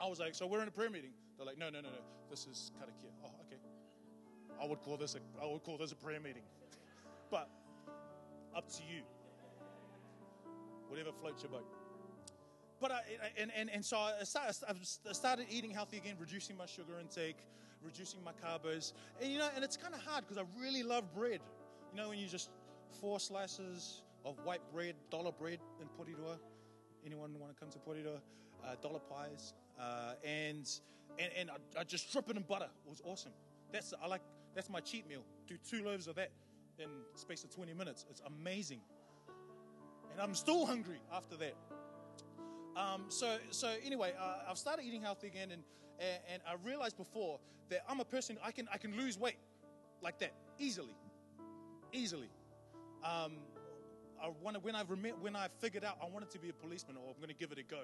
I 0.00 0.08
was 0.08 0.18
like, 0.18 0.34
so 0.34 0.46
we're 0.46 0.62
in 0.62 0.68
a 0.68 0.72
prayer 0.72 0.90
meeting. 0.90 1.12
They're 1.36 1.46
like, 1.46 1.58
no, 1.58 1.68
no, 1.68 1.80
no, 1.80 1.88
no. 1.88 2.02
This 2.30 2.46
is 2.46 2.72
karakia. 2.80 3.12
Oh, 3.24 3.30
okay. 3.46 3.60
I 4.62 4.66
would 4.66 4.82
call 4.82 4.96
this 4.96 5.14
a, 5.14 5.18
I 5.42 5.46
would 5.46 5.62
call 5.62 5.76
this 5.76 5.92
a 5.92 5.96
prayer 5.96 6.20
meeting. 6.20 6.42
but 7.30 7.48
up 8.56 8.68
to 8.68 8.82
you. 8.82 9.02
Whatever 10.88 11.10
floats 11.12 11.42
your 11.42 11.50
boat. 11.50 11.66
But 12.80 12.92
I, 12.92 13.00
and, 13.38 13.50
and, 13.56 13.70
and 13.70 13.84
so 13.84 13.96
I 13.96 14.24
started 14.24 15.46
eating 15.50 15.70
healthy 15.70 15.96
again, 15.96 16.16
reducing 16.18 16.56
my 16.56 16.66
sugar 16.66 16.98
intake, 17.00 17.38
reducing 17.82 18.20
my 18.22 18.32
carbs. 18.32 18.92
And 19.20 19.32
you 19.32 19.38
know, 19.38 19.48
and 19.54 19.64
it's 19.64 19.76
kind 19.76 19.94
of 19.94 20.02
hard 20.02 20.24
because 20.26 20.38
I 20.38 20.60
really 20.60 20.82
love 20.82 21.12
bread. 21.14 21.40
You 21.94 22.00
know, 22.02 22.08
when 22.08 22.18
you 22.18 22.26
just 22.26 22.50
four 23.00 23.20
slices 23.20 24.02
of 24.24 24.36
white 24.42 24.60
bread, 24.72 24.96
dollar 25.10 25.30
bread 25.30 25.60
in 25.80 25.86
Porirua. 25.86 26.38
Anyone 27.06 27.38
want 27.38 27.54
to 27.54 27.60
come 27.60 27.70
to 27.70 27.78
Porirua? 27.78 28.20
Uh, 28.64 28.74
dollar 28.82 28.98
pies. 28.98 29.54
Uh, 29.78 30.14
and 30.24 30.68
and, 31.20 31.30
and 31.38 31.50
I, 31.52 31.80
I, 31.80 31.84
just 31.84 32.08
strip 32.08 32.28
it 32.30 32.36
in 32.36 32.42
butter. 32.42 32.66
It 32.84 32.90
was 32.90 33.00
awesome. 33.04 33.30
That's 33.70 33.94
I 34.02 34.08
like 34.08 34.22
that's 34.56 34.68
my 34.68 34.80
cheat 34.80 35.08
meal. 35.08 35.22
Do 35.46 35.56
two 35.70 35.84
loaves 35.84 36.08
of 36.08 36.16
that 36.16 36.32
in 36.80 36.88
space 37.14 37.44
of 37.44 37.54
20 37.54 37.72
minutes. 37.74 38.06
It's 38.10 38.22
amazing. 38.26 38.80
And 40.10 40.20
I'm 40.20 40.34
still 40.34 40.66
hungry 40.66 41.00
after 41.12 41.36
that. 41.36 41.54
Um, 42.76 43.04
so 43.06 43.36
so 43.50 43.72
anyway, 43.84 44.14
uh, 44.20 44.50
I've 44.50 44.58
started 44.58 44.84
eating 44.84 45.02
healthy 45.02 45.28
again, 45.28 45.52
and, 45.52 45.62
and 46.00 46.18
and 46.32 46.42
I 46.44 46.54
realized 46.66 46.96
before 46.96 47.38
that 47.68 47.84
I'm 47.88 48.00
a 48.00 48.04
person 48.04 48.36
I 48.42 48.50
can 48.50 48.66
I 48.72 48.78
can 48.78 48.96
lose 48.96 49.16
weight 49.16 49.38
like 50.02 50.18
that 50.18 50.32
easily 50.58 50.96
easily. 51.94 52.28
Um, 53.04 53.32
I 54.22 54.30
wanted, 54.42 54.64
when, 54.64 54.74
I 54.74 54.82
when 54.84 55.36
I 55.36 55.48
figured 55.58 55.84
out 55.84 55.98
I 56.02 56.06
wanted 56.06 56.30
to 56.30 56.38
be 56.38 56.48
a 56.48 56.52
policeman 56.52 56.96
or 56.96 57.10
I'm 57.10 57.16
going 57.16 57.28
to 57.28 57.34
give 57.34 57.52
it 57.52 57.58
a 57.58 57.62
go, 57.62 57.80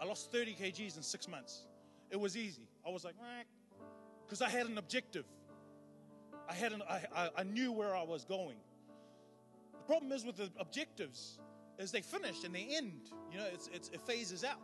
I 0.00 0.04
lost 0.04 0.30
30 0.30 0.54
kgs 0.54 0.96
in 0.96 1.02
six 1.02 1.28
months. 1.28 1.66
It 2.10 2.18
was 2.18 2.36
easy. 2.36 2.68
I 2.86 2.90
was 2.90 3.04
like, 3.04 3.14
because 4.24 4.42
I 4.42 4.48
had 4.48 4.66
an 4.66 4.78
objective. 4.78 5.24
I, 6.48 6.54
had 6.54 6.72
an, 6.72 6.82
I, 6.88 7.30
I, 7.36 7.42
knew 7.44 7.70
where 7.70 7.94
I 7.94 8.02
was 8.02 8.24
going. 8.24 8.56
The 9.72 9.84
problem 9.86 10.10
is 10.10 10.24
with 10.24 10.36
the 10.36 10.50
objectives 10.58 11.38
is 11.78 11.92
they 11.92 12.00
finish 12.00 12.44
and 12.44 12.54
they 12.54 12.66
end. 12.72 13.10
You 13.30 13.38
know, 13.38 13.46
it's, 13.52 13.68
it's, 13.72 13.88
it 13.90 14.00
phases 14.00 14.42
out. 14.42 14.60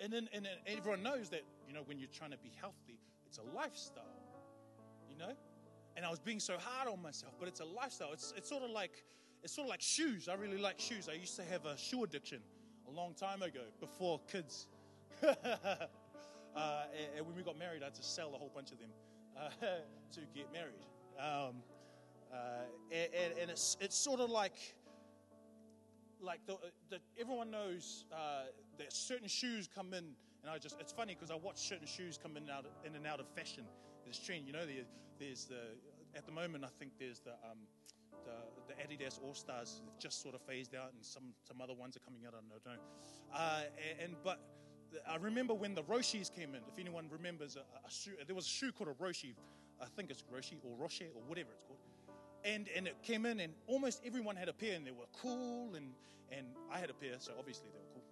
And 0.00 0.12
then 0.12 0.28
and 0.32 0.48
everyone 0.66 1.02
knows 1.02 1.28
that, 1.30 1.42
you 1.66 1.74
know, 1.74 1.82
when 1.84 1.98
you're 1.98 2.08
trying 2.12 2.30
to 2.30 2.38
be 2.38 2.52
healthy, 2.60 2.98
it's 3.26 3.38
a 3.38 3.56
lifestyle. 3.56 4.04
You 5.10 5.18
know? 5.18 5.32
And 5.98 6.06
I 6.06 6.10
was 6.10 6.20
being 6.20 6.38
so 6.38 6.56
hard 6.56 6.88
on 6.88 7.02
myself. 7.02 7.34
But 7.40 7.48
it's 7.48 7.58
a 7.58 7.64
lifestyle. 7.64 8.10
It's, 8.12 8.32
it's 8.36 8.48
sort 8.48 8.62
of 8.62 8.70
like 8.70 9.02
it's 9.42 9.52
sort 9.52 9.66
of 9.66 9.70
like 9.70 9.82
shoes. 9.82 10.28
I 10.28 10.34
really 10.34 10.56
like 10.56 10.78
shoes. 10.78 11.08
I 11.08 11.14
used 11.14 11.34
to 11.36 11.44
have 11.44 11.66
a 11.66 11.76
shoe 11.76 12.04
addiction 12.04 12.38
a 12.88 12.92
long 12.92 13.14
time 13.14 13.42
ago 13.42 13.62
before 13.80 14.20
kids. 14.30 14.68
uh, 15.26 15.34
and, 16.54 17.26
when 17.26 17.34
we 17.36 17.42
got 17.42 17.58
married, 17.58 17.82
I 17.82 17.86
had 17.86 17.96
to 17.96 18.02
sell 18.02 18.32
a 18.32 18.38
whole 18.38 18.52
bunch 18.54 18.70
of 18.70 18.78
them 18.78 18.90
uh, 19.36 19.50
to 20.12 20.20
get 20.36 20.52
married. 20.52 20.86
Um, 21.18 21.56
uh, 22.32 22.36
and, 22.92 23.32
and, 23.40 23.50
it's, 23.50 23.76
it's 23.80 23.96
sort 23.96 24.20
of 24.20 24.30
like 24.30 24.76
like 26.20 26.40
the, 26.46 26.56
the, 26.90 26.98
everyone 27.20 27.50
knows 27.50 28.04
uh, 28.12 28.44
that 28.78 28.92
certain 28.92 29.28
shoes 29.28 29.68
come 29.72 29.94
in, 29.94 30.04
and 30.42 30.50
I 30.50 30.58
just 30.58 30.76
it's 30.80 30.92
funny 30.92 31.14
because 31.14 31.32
I 31.32 31.36
watch 31.36 31.58
certain 31.58 31.86
shoes 31.88 32.18
come 32.22 32.36
in 32.36 32.44
and 32.44 32.50
out 32.50 32.66
in 32.84 32.94
and 32.94 33.04
out 33.04 33.18
of 33.18 33.26
fashion. 33.34 33.64
There's 34.04 34.18
trend, 34.20 34.46
you 34.46 34.52
know. 34.52 34.64
There, 34.64 34.84
there's 35.18 35.44
the 35.46 35.74
at 36.16 36.26
the 36.26 36.32
moment 36.32 36.64
I 36.64 36.72
think 36.78 36.92
there's 36.98 37.20
the 37.20 37.32
um, 37.48 37.58
the, 38.24 38.74
the 38.74 38.82
Adidas 38.82 39.18
All 39.22 39.34
Stars 39.34 39.80
have 39.84 39.98
just 39.98 40.22
sort 40.22 40.34
of 40.34 40.40
phased 40.42 40.74
out, 40.74 40.92
and 40.92 41.04
some 41.04 41.34
some 41.46 41.60
other 41.60 41.74
ones 41.74 41.96
are 41.96 42.00
coming 42.00 42.22
out. 42.26 42.34
I 42.34 42.40
don't 42.50 42.76
know. 42.76 42.82
Uh, 43.34 43.60
and, 43.90 44.10
and 44.10 44.16
but 44.22 44.40
I 45.08 45.16
remember 45.16 45.54
when 45.54 45.74
the 45.74 45.82
Roshis 45.82 46.34
came 46.34 46.54
in. 46.54 46.62
If 46.72 46.78
anyone 46.78 47.08
remembers, 47.10 47.56
a, 47.56 47.60
a 47.60 47.90
shoe, 47.90 48.12
there 48.26 48.34
was 48.34 48.46
a 48.46 48.50
shoe 48.50 48.72
called 48.72 48.90
a 48.90 49.02
Roshi. 49.02 49.34
I 49.80 49.86
think 49.96 50.10
it's 50.10 50.24
Roshi 50.34 50.56
or 50.64 50.76
Roche 50.76 51.02
or 51.02 51.22
whatever 51.26 51.50
it's 51.52 51.62
called. 51.66 51.78
And 52.44 52.68
and 52.76 52.86
it 52.86 52.96
came 53.02 53.26
in, 53.26 53.40
and 53.40 53.52
almost 53.66 54.00
everyone 54.04 54.36
had 54.36 54.48
a 54.48 54.52
pair, 54.52 54.74
and 54.74 54.86
they 54.86 54.92
were 54.92 55.08
cool. 55.20 55.74
And 55.74 55.92
and 56.30 56.46
I 56.70 56.78
had 56.78 56.90
a 56.90 56.94
pair, 56.94 57.14
so 57.18 57.32
obviously 57.38 57.68
they 57.72 57.78
were 57.78 57.92
cool. 57.94 58.04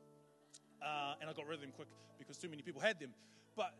Uh, 0.83 1.15
and 1.21 1.31
I 1.31 1.33
got 1.33 1.47
rid 1.47 1.57
of 1.57 1.61
them 1.63 1.73
quick 1.75 1.89
because 2.19 2.37
too 2.39 2.49
many 2.49 2.63
people 2.63 2.81
had 2.81 2.99
them. 3.01 3.11
But 3.57 3.75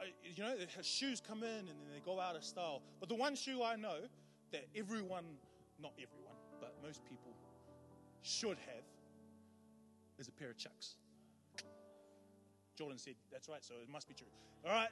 uh, 0.00 0.04
you 0.24 0.42
know, 0.42 0.54
her 0.76 0.82
shoes 0.82 1.22
come 1.26 1.42
in 1.42 1.48
and 1.48 1.68
then 1.68 1.88
they 1.94 2.00
go 2.04 2.20
out 2.20 2.36
of 2.36 2.44
style. 2.44 2.82
But 2.98 3.08
the 3.08 3.14
one 3.14 3.36
shoe 3.36 3.62
I 3.62 3.76
know 3.76 3.98
that 4.52 4.66
everyone, 4.76 5.24
not 5.80 5.92
everyone, 5.96 6.36
but 6.60 6.74
most 6.82 7.04
people 7.04 7.32
should 8.22 8.58
have 8.58 8.84
is 10.18 10.28
a 10.28 10.32
pair 10.32 10.50
of 10.50 10.58
chucks. 10.58 10.96
Jordan 12.76 12.98
said, 12.98 13.14
That's 13.30 13.48
right, 13.48 13.64
so 13.64 13.74
it 13.82 13.88
must 13.90 14.08
be 14.08 14.14
true. 14.14 14.26
All 14.66 14.72
right, 14.72 14.88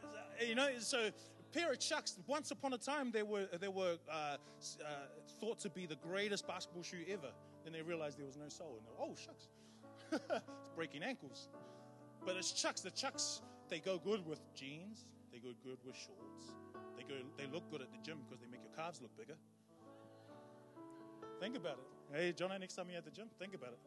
you 0.46 0.54
know, 0.54 0.68
so 0.78 1.10
pair 1.52 1.72
of 1.72 1.78
chucks, 1.78 2.18
once 2.26 2.50
upon 2.50 2.72
a 2.72 2.78
time, 2.78 3.10
they 3.10 3.22
were, 3.22 3.46
they 3.60 3.68
were 3.68 3.96
uh, 4.10 4.12
uh, 4.14 4.36
thought 5.40 5.58
to 5.60 5.70
be 5.70 5.86
the 5.86 5.96
greatest 5.96 6.46
basketball 6.46 6.82
shoe 6.82 7.04
ever. 7.08 7.30
Then 7.64 7.72
they 7.72 7.82
realized 7.82 8.18
there 8.18 8.26
was 8.26 8.36
no 8.36 8.48
sole, 8.48 8.78
and 8.78 8.86
they 8.86 8.90
were, 8.98 9.10
oh, 9.10 9.14
shucks, 9.16 9.48
it's 10.60 10.70
breaking 10.74 11.02
ankles. 11.02 11.48
But 12.24 12.36
it's 12.36 12.52
chucks. 12.52 12.80
The 12.80 12.90
chucks, 12.90 13.42
they 13.68 13.80
go 13.80 13.98
good 13.98 14.26
with 14.26 14.40
jeans, 14.54 15.06
they 15.32 15.38
go 15.38 15.50
good 15.64 15.78
with 15.84 15.96
shorts, 15.96 16.54
they, 16.96 17.02
go, 17.02 17.14
they 17.36 17.46
look 17.52 17.70
good 17.70 17.82
at 17.82 17.90
the 17.90 17.98
gym 18.02 18.18
because 18.26 18.40
they 18.40 18.50
make 18.50 18.60
your 18.62 18.74
calves 18.76 19.00
look 19.00 19.16
bigger. 19.16 19.36
Think 21.40 21.56
about 21.56 21.78
it. 21.78 22.16
Hey, 22.16 22.32
John, 22.32 22.50
next 22.58 22.74
time 22.74 22.86
you're 22.88 22.98
at 22.98 23.04
the 23.04 23.10
gym, 23.10 23.28
think 23.38 23.54
about 23.54 23.70
it. 23.70 23.78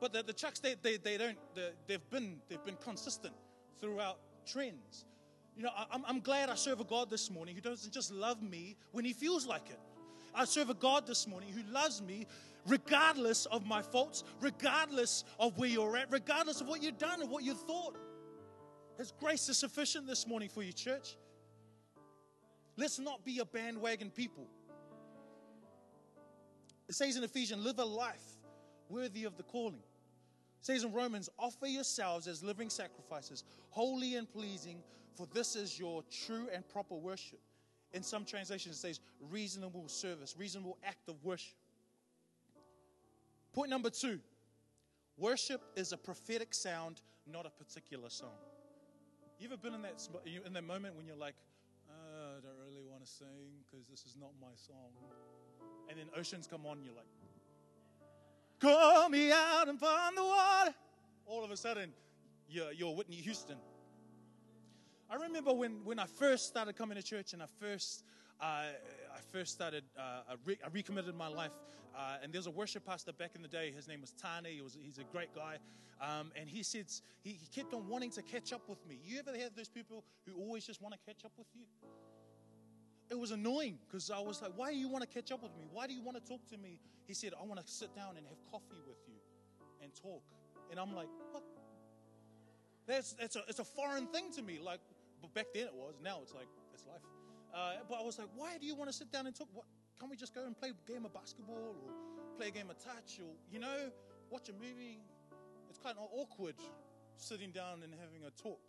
But 0.00 0.12
the, 0.12 0.22
the 0.22 0.32
Chucks, 0.32 0.58
they, 0.58 0.74
they, 0.80 0.96
they 0.96 1.16
don't, 1.16 1.38
they've 1.86 2.10
been, 2.10 2.38
they've 2.48 2.64
been 2.64 2.76
consistent 2.76 3.34
throughout 3.80 4.18
trends. 4.46 5.04
You 5.56 5.62
know, 5.62 5.70
I'm, 5.90 6.04
I'm 6.06 6.20
glad 6.20 6.50
I 6.50 6.54
serve 6.54 6.80
a 6.80 6.84
God 6.84 7.08
this 7.10 7.30
morning 7.30 7.54
who 7.54 7.62
doesn't 7.62 7.92
just 7.92 8.12
love 8.12 8.42
me 8.42 8.76
when 8.92 9.04
he 9.04 9.12
feels 9.12 9.46
like 9.46 9.70
it. 9.70 9.80
I 10.34 10.44
serve 10.44 10.68
a 10.68 10.74
God 10.74 11.06
this 11.06 11.26
morning 11.26 11.48
who 11.50 11.62
loves 11.72 12.02
me 12.02 12.26
regardless 12.66 13.46
of 13.46 13.66
my 13.66 13.82
faults, 13.82 14.24
regardless 14.40 15.24
of 15.38 15.56
where 15.58 15.68
you're 15.68 15.96
at, 15.96 16.10
regardless 16.10 16.60
of 16.60 16.68
what 16.68 16.82
you've 16.82 16.98
done 16.98 17.20
and 17.20 17.30
what 17.30 17.44
you 17.44 17.54
thought. 17.54 17.96
His 18.98 19.12
grace 19.20 19.48
is 19.48 19.58
sufficient 19.58 20.06
this 20.06 20.26
morning 20.26 20.48
for 20.48 20.62
you, 20.62 20.72
church. 20.72 21.16
Let's 22.76 22.98
not 22.98 23.24
be 23.24 23.38
a 23.38 23.44
bandwagon 23.44 24.10
people. 24.10 24.46
It 26.88 26.94
says 26.94 27.16
in 27.16 27.24
Ephesians, 27.24 27.64
live 27.64 27.78
a 27.78 27.84
life 27.84 28.22
worthy 28.88 29.24
of 29.24 29.36
the 29.36 29.42
calling. 29.42 29.82
It 30.60 30.66
says 30.66 30.84
in 30.84 30.92
Romans, 30.92 31.28
offer 31.38 31.66
yourselves 31.66 32.26
as 32.26 32.42
living 32.42 32.70
sacrifices, 32.70 33.44
holy 33.70 34.16
and 34.16 34.30
pleasing, 34.30 34.82
for 35.14 35.26
this 35.32 35.56
is 35.56 35.78
your 35.78 36.02
true 36.26 36.48
and 36.52 36.66
proper 36.68 36.94
worship. 36.94 37.40
In 37.92 38.02
some 38.02 38.24
translations, 38.24 38.76
it 38.76 38.78
says 38.78 39.00
reasonable 39.30 39.88
service, 39.88 40.36
reasonable 40.38 40.78
act 40.84 41.08
of 41.08 41.22
worship. 41.24 41.56
Point 43.56 43.70
number 43.70 43.88
two 43.88 44.20
worship 45.16 45.62
is 45.76 45.92
a 45.92 45.96
prophetic 45.96 46.52
sound, 46.52 47.00
not 47.26 47.46
a 47.46 47.50
particular 47.50 48.10
song. 48.10 48.36
You 49.40 49.48
ever 49.48 49.56
been 49.56 49.72
in 49.72 49.80
that, 49.80 50.06
in 50.44 50.52
that 50.52 50.64
moment 50.64 50.94
when 50.94 51.06
you're 51.06 51.16
like, 51.16 51.36
oh, 51.88 52.36
I 52.36 52.40
don't 52.42 52.58
really 52.68 52.82
want 52.86 53.02
to 53.02 53.10
sing 53.10 53.64
because 53.64 53.88
this 53.88 54.04
is 54.04 54.14
not 54.20 54.28
my 54.38 54.52
song? 54.56 54.92
And 55.88 55.98
then 55.98 56.04
oceans 56.14 56.46
come 56.46 56.66
on, 56.66 56.84
you're 56.84 56.94
like, 56.94 57.06
Call 58.60 59.08
me 59.08 59.32
out 59.32 59.68
and 59.68 59.80
find 59.80 60.14
the 60.16 60.22
water. 60.22 60.74
All 61.24 61.42
of 61.42 61.50
a 61.50 61.56
sudden, 61.56 61.94
you're, 62.50 62.72
you're 62.72 62.94
Whitney 62.94 63.16
Houston. 63.16 63.56
I 65.08 65.16
remember 65.16 65.54
when, 65.54 65.82
when 65.82 65.98
I 65.98 66.06
first 66.06 66.46
started 66.46 66.76
coming 66.76 66.96
to 66.96 67.02
church 67.02 67.32
and 67.32 67.42
I 67.42 67.46
first, 67.58 68.04
I 68.40 69.20
first 69.32 69.52
started, 69.52 69.84
uh, 69.98 70.30
I, 70.30 70.34
re- 70.44 70.58
I, 70.64 70.68
recommitted 70.68 71.14
my 71.14 71.28
life. 71.28 71.52
Uh, 71.96 72.18
and 72.22 72.32
there's 72.32 72.46
a 72.46 72.50
worship 72.50 72.84
pastor 72.84 73.12
back 73.12 73.30
in 73.34 73.42
the 73.42 73.48
day. 73.48 73.72
His 73.74 73.88
name 73.88 74.02
was 74.02 74.12
Tane. 74.12 74.52
He 74.52 74.60
was, 74.60 74.76
he's 74.80 74.98
a 74.98 75.04
great 75.04 75.34
guy. 75.34 75.56
Um, 76.00 76.30
and 76.38 76.48
he 76.48 76.62
said, 76.62 76.86
he, 77.22 77.30
he 77.30 77.46
kept 77.54 77.72
on 77.72 77.88
wanting 77.88 78.10
to 78.10 78.22
catch 78.22 78.52
up 78.52 78.68
with 78.68 78.86
me. 78.86 78.98
You 79.02 79.18
ever 79.18 79.36
have 79.38 79.54
those 79.56 79.68
people 79.68 80.04
who 80.26 80.34
always 80.38 80.66
just 80.66 80.82
want 80.82 80.94
to 80.94 81.00
catch 81.06 81.24
up 81.24 81.32
with 81.38 81.46
you? 81.54 81.62
it 83.10 83.18
was 83.18 83.30
annoying 83.30 83.78
because 83.86 84.10
I 84.10 84.20
was 84.20 84.42
like, 84.42 84.52
why 84.56 84.72
do 84.72 84.78
you 84.78 84.88
want 84.88 85.02
to 85.02 85.08
catch 85.08 85.30
up 85.30 85.42
with 85.42 85.56
me? 85.56 85.66
Why 85.72 85.86
do 85.86 85.94
you 85.94 86.02
want 86.02 86.22
to 86.22 86.28
talk 86.28 86.46
to 86.48 86.58
me? 86.58 86.78
He 87.06 87.14
said, 87.14 87.32
I 87.40 87.44
want 87.44 87.64
to 87.64 87.72
sit 87.72 87.94
down 87.94 88.16
and 88.16 88.26
have 88.26 88.38
coffee 88.50 88.82
with 88.86 88.98
you 89.06 89.14
and 89.82 89.92
talk. 89.94 90.22
And 90.70 90.80
I'm 90.80 90.94
like, 90.94 91.08
what? 91.30 91.44
That's, 92.86 93.12
that's 93.12 93.36
a, 93.36 93.42
it's 93.48 93.58
a 93.58 93.64
foreign 93.64 94.06
thing 94.08 94.32
to 94.32 94.42
me. 94.42 94.58
Like, 94.62 94.80
but 95.20 95.32
back 95.34 95.46
then 95.54 95.66
it 95.66 95.74
was. 95.74 95.94
Now 96.02 96.18
it's 96.22 96.34
like, 96.34 96.48
it's 96.74 96.84
life. 96.86 97.02
Uh, 97.56 97.80
but 97.88 97.96
I 97.96 98.04
was 98.04 98.18
like, 98.18 98.28
why 98.36 98.58
do 98.60 98.66
you 98.66 98.74
want 98.76 98.90
to 98.90 98.96
sit 98.96 99.10
down 99.10 99.24
and 99.24 99.34
talk? 99.34 99.48
What, 99.54 99.64
can't 99.98 100.10
we 100.10 100.16
just 100.16 100.34
go 100.34 100.44
and 100.44 100.52
play 100.52 100.76
a 100.76 100.92
game 100.92 101.06
of 101.06 101.14
basketball 101.14 101.72
or 101.72 101.88
play 102.36 102.48
a 102.48 102.50
game 102.50 102.68
of 102.68 102.76
touch 102.76 103.16
or, 103.16 103.32
you 103.50 103.58
know, 103.58 103.88
watch 104.28 104.50
a 104.50 104.52
movie? 104.52 105.00
It's 105.70 105.78
kind 105.78 105.96
of 105.96 106.04
awkward 106.12 106.60
sitting 107.16 107.52
down 107.52 107.80
and 107.80 107.96
having 107.96 108.28
a 108.28 108.30
talk. 108.36 108.60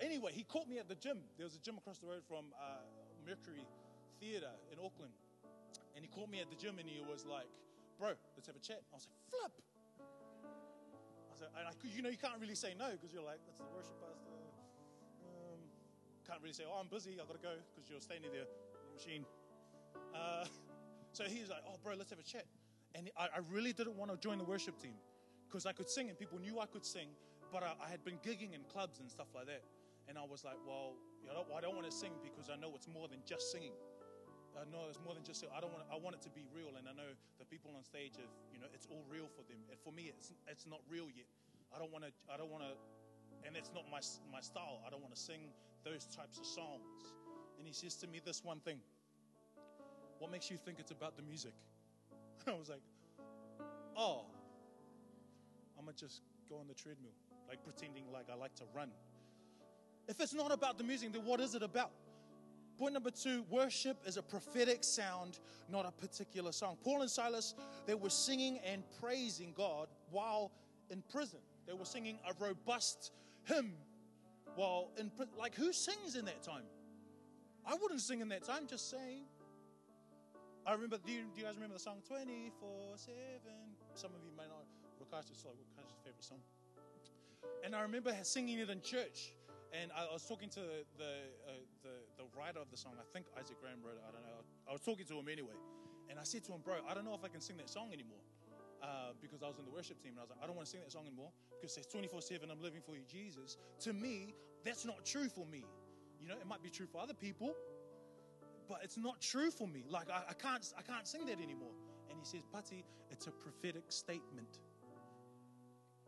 Anyway, 0.00 0.30
he 0.30 0.44
caught 0.44 0.68
me 0.68 0.78
at 0.78 0.86
the 0.86 0.94
gym. 0.94 1.18
There 1.36 1.44
was 1.44 1.56
a 1.56 1.58
gym 1.58 1.74
across 1.76 1.98
the 1.98 2.06
road 2.06 2.22
from 2.22 2.54
uh, 2.54 2.86
Mercury 3.26 3.66
Theatre 4.20 4.54
in 4.70 4.78
Auckland. 4.78 5.18
And 5.96 6.06
he 6.06 6.08
called 6.08 6.30
me 6.30 6.38
at 6.38 6.50
the 6.50 6.56
gym 6.56 6.78
and 6.78 6.86
he 6.88 7.02
was 7.02 7.26
like, 7.26 7.50
Bro, 7.98 8.14
let's 8.38 8.46
have 8.46 8.54
a 8.54 8.62
chat. 8.62 8.78
I 8.94 8.94
was 8.94 9.10
like, 9.10 9.22
Flip. 9.26 9.54
I 9.98 11.34
said, 11.34 11.50
and 11.58 11.66
I, 11.66 11.72
you 11.82 12.02
know, 12.02 12.10
you 12.10 12.18
can't 12.18 12.38
really 12.38 12.54
say 12.54 12.78
no 12.78 12.94
because 12.94 13.10
you're 13.12 13.26
like, 13.26 13.42
That's 13.42 13.58
the 13.58 13.66
worship 13.74 13.98
pastor. 13.98 14.41
Can't 16.32 16.40
really 16.40 16.56
say, 16.56 16.64
Oh, 16.64 16.80
I'm 16.80 16.88
busy. 16.88 17.20
I've 17.20 17.28
got 17.28 17.36
to 17.36 17.44
go 17.44 17.52
because 17.68 17.92
you're 17.92 18.00
standing 18.00 18.32
there 18.32 18.48
the 18.48 18.96
machine. 18.96 19.28
Uh, 20.16 20.48
so 21.12 21.28
he's 21.28 21.52
like, 21.52 21.60
Oh, 21.68 21.76
bro, 21.84 21.92
let's 21.92 22.08
have 22.08 22.18
a 22.18 22.24
chat. 22.24 22.48
And 22.96 23.12
I, 23.20 23.28
I 23.36 23.40
really 23.52 23.76
didn't 23.76 24.00
want 24.00 24.08
to 24.08 24.16
join 24.16 24.40
the 24.40 24.48
worship 24.48 24.80
team 24.80 24.96
because 25.44 25.68
I 25.68 25.76
could 25.76 25.92
sing 25.92 26.08
and 26.08 26.16
people 26.16 26.40
knew 26.40 26.56
I 26.56 26.64
could 26.64 26.88
sing, 26.88 27.12
but 27.52 27.60
I, 27.60 27.76
I 27.84 27.92
had 27.92 28.00
been 28.00 28.16
gigging 28.24 28.56
in 28.56 28.64
clubs 28.72 28.96
and 28.96 29.12
stuff 29.12 29.28
like 29.36 29.44
that. 29.44 29.60
And 30.08 30.16
I 30.16 30.24
was 30.24 30.40
like, 30.40 30.56
well, 30.64 30.96
you 31.20 31.28
know, 31.28 31.44
I 31.52 31.60
don't 31.60 31.76
want 31.76 31.84
to 31.84 31.92
sing 31.92 32.16
because 32.24 32.48
I 32.48 32.56
know 32.56 32.72
it's 32.80 32.88
more 32.88 33.12
than 33.12 33.20
just 33.28 33.52
singing. 33.52 33.76
I 34.56 34.64
know 34.72 34.88
it's 34.88 35.00
more 35.04 35.12
than 35.12 35.24
just. 35.24 35.44
I 35.52 35.60
don't 35.60 35.72
want. 35.72 35.84
I 35.88 35.96
want 35.96 36.12
it 36.16 36.20
to 36.28 36.32
be 36.32 36.44
real, 36.52 36.76
and 36.76 36.84
I 36.84 36.92
know 36.92 37.16
the 37.40 37.48
people 37.48 37.72
on 37.72 37.84
stage 37.88 38.20
have. 38.20 38.28
You 38.52 38.60
know, 38.60 38.68
it's 38.76 38.84
all 38.84 39.00
real 39.08 39.24
for 39.32 39.40
them. 39.48 39.64
And 39.72 39.80
for 39.80 39.96
me, 39.96 40.12
it's 40.12 40.28
it's 40.44 40.68
not 40.68 40.84
real 40.92 41.08
yet. 41.08 41.24
I 41.72 41.80
don't 41.80 41.88
want 41.88 42.04
to. 42.04 42.12
I 42.28 42.36
don't 42.36 42.52
want 42.52 42.60
to. 42.68 42.76
And 43.46 43.56
it's 43.56 43.70
not 43.74 43.84
my 43.90 44.00
my 44.32 44.40
style. 44.40 44.80
I 44.86 44.90
don't 44.90 45.02
want 45.02 45.14
to 45.14 45.20
sing 45.20 45.50
those 45.84 46.06
types 46.06 46.38
of 46.38 46.46
songs. 46.46 47.14
And 47.58 47.66
he 47.66 47.72
says 47.72 47.96
to 47.96 48.06
me 48.06 48.20
this 48.24 48.44
one 48.44 48.60
thing. 48.60 48.78
What 50.18 50.30
makes 50.30 50.50
you 50.50 50.56
think 50.56 50.78
it's 50.78 50.92
about 50.92 51.16
the 51.16 51.22
music? 51.22 51.54
I 52.46 52.52
was 52.52 52.68
like, 52.68 52.82
oh, 53.96 54.26
I'm 55.78 55.84
gonna 55.84 55.96
just 55.96 56.22
go 56.48 56.56
on 56.56 56.68
the 56.68 56.74
treadmill, 56.74 57.12
like 57.48 57.62
pretending 57.64 58.04
like 58.12 58.26
I 58.30 58.36
like 58.36 58.54
to 58.56 58.64
run. 58.74 58.90
If 60.08 60.20
it's 60.20 60.34
not 60.34 60.52
about 60.52 60.78
the 60.78 60.84
music, 60.84 61.12
then 61.12 61.24
what 61.24 61.40
is 61.40 61.54
it 61.54 61.62
about? 61.62 61.90
Point 62.78 62.94
number 62.94 63.10
two 63.10 63.44
worship 63.50 63.98
is 64.06 64.16
a 64.16 64.22
prophetic 64.22 64.82
sound, 64.82 65.38
not 65.68 65.86
a 65.86 65.92
particular 65.92 66.52
song. 66.52 66.76
Paul 66.82 67.02
and 67.02 67.10
Silas, 67.10 67.54
they 67.86 67.94
were 67.94 68.10
singing 68.10 68.58
and 68.64 68.82
praising 69.00 69.52
God 69.56 69.88
while 70.10 70.50
in 70.90 71.02
prison. 71.12 71.38
They 71.66 71.74
were 71.74 71.84
singing 71.84 72.18
a 72.28 72.32
robust 72.42 73.12
hymn 73.44 73.72
while 74.54 74.90
in. 74.98 75.10
Like, 75.38 75.54
who 75.54 75.72
sings 75.72 76.16
in 76.16 76.24
that 76.26 76.42
time? 76.42 76.64
I 77.66 77.74
wouldn't 77.74 78.00
sing 78.00 78.20
in 78.20 78.28
that 78.28 78.44
time, 78.44 78.66
just 78.66 78.90
saying. 78.90 79.22
I 80.66 80.72
remember, 80.72 80.98
do 81.04 81.12
you, 81.12 81.22
do 81.34 81.40
you 81.40 81.46
guys 81.46 81.54
remember 81.54 81.74
the 81.74 81.82
song 81.82 81.98
24 82.06 82.94
7? 82.96 83.16
Some 83.94 84.10
of 84.10 84.22
you 84.24 84.30
may 84.36 84.46
not. 84.46 84.66
Rakash 85.02 85.30
is 85.30 85.44
like 85.44 85.58
favorite 86.04 86.22
song. 86.22 86.38
And 87.64 87.74
I 87.74 87.82
remember 87.82 88.14
singing 88.22 88.58
it 88.58 88.70
in 88.70 88.80
church. 88.80 89.34
And 89.72 89.90
I 89.96 90.12
was 90.12 90.22
talking 90.28 90.50
to 90.50 90.60
the, 90.60 90.84
the, 90.98 91.12
uh, 91.48 91.52
the, 91.82 91.94
the, 92.20 92.24
writer 92.36 92.60
of 92.60 92.70
the 92.70 92.76
song. 92.76 92.92
I 93.00 93.08
think 93.10 93.24
Isaac 93.40 93.56
Graham 93.58 93.80
wrote 93.80 93.96
it. 93.96 94.04
I 94.06 94.12
don't 94.12 94.20
know. 94.20 94.44
I 94.68 94.72
was 94.72 94.82
talking 94.82 95.06
to 95.06 95.14
him 95.16 95.28
anyway. 95.32 95.56
And 96.10 96.20
I 96.20 96.24
said 96.24 96.44
to 96.44 96.52
him, 96.52 96.60
bro, 96.60 96.84
I 96.84 96.92
don't 96.92 97.06
know 97.06 97.14
if 97.14 97.24
I 97.24 97.28
can 97.28 97.40
sing 97.40 97.56
that 97.56 97.70
song 97.70 97.88
anymore. 97.88 98.20
Uh, 98.82 99.12
because 99.22 99.42
I 99.42 99.48
was 99.48 99.58
in 99.58 99.64
the 99.64 99.70
worship 99.70 100.02
team. 100.02 100.12
And 100.12 100.20
I 100.20 100.22
was 100.22 100.30
like, 100.30 100.40
I 100.42 100.46
don't 100.46 100.56
want 100.56 100.66
to 100.66 100.72
sing 100.72 100.80
that 100.82 100.92
song 100.92 101.06
anymore. 101.06 101.30
Because 101.60 101.76
it's 101.76 101.86
24 101.86 102.22
7, 102.22 102.50
I'm 102.50 102.60
living 102.62 102.82
for 102.84 102.96
you, 102.96 103.02
Jesus. 103.08 103.56
To 103.80 103.92
me, 103.92 104.34
that's 104.64 104.84
not 104.84 105.04
true 105.04 105.28
for 105.28 105.46
me. 105.46 105.64
You 106.20 106.28
know, 106.28 106.34
it 106.34 106.46
might 106.46 106.62
be 106.62 106.70
true 106.70 106.86
for 106.86 107.00
other 107.00 107.14
people. 107.14 107.54
but 108.68 108.80
it's 108.82 108.96
not 108.96 109.20
true 109.20 109.50
for 109.50 109.68
me. 109.68 109.84
Like 109.88 110.10
I, 110.10 110.22
I 110.30 110.34
can't 110.34 110.66
I 110.78 110.82
can't 110.82 111.06
sing 111.06 111.26
that 111.26 111.40
anymore. 111.40 111.72
And 112.10 112.18
he 112.18 112.24
says, 112.24 112.42
Pati, 112.52 112.84
it's 113.10 113.26
a 113.26 113.30
prophetic 113.30 113.84
statement. 113.90 114.60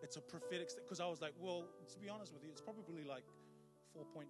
It's 0.03 0.17
a 0.17 0.21
prophetic 0.21 0.71
statement. 0.71 0.89
because 0.89 1.01
I 1.01 1.07
was 1.07 1.21
like, 1.23 1.35
well, 1.41 1.67
to 1.93 1.99
be 1.99 2.09
honest 2.09 2.33
with 2.35 2.45
you, 2.45 2.51
it's 2.51 2.61
probably 2.61 3.05
like 3.05 3.25
4.5 3.97 4.27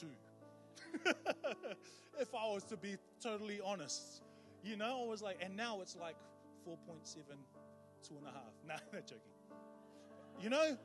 2. 0.00 0.06
if 2.20 2.34
I 2.34 2.46
was 2.48 2.64
to 2.64 2.76
be 2.76 2.96
totally 3.22 3.60
honest. 3.64 4.22
You 4.64 4.76
know, 4.76 5.04
I 5.04 5.08
was 5.08 5.20
like, 5.20 5.38
and 5.42 5.54
now 5.54 5.80
it's 5.82 5.94
like 5.94 6.16
4.7, 6.66 6.76
two 8.02 8.14
and 8.16 8.26
a 8.26 8.30
half. 8.30 8.42
Nah, 8.66 8.74
not 8.94 9.06
joking. 9.06 9.20
You 10.40 10.48
know, 10.48 10.78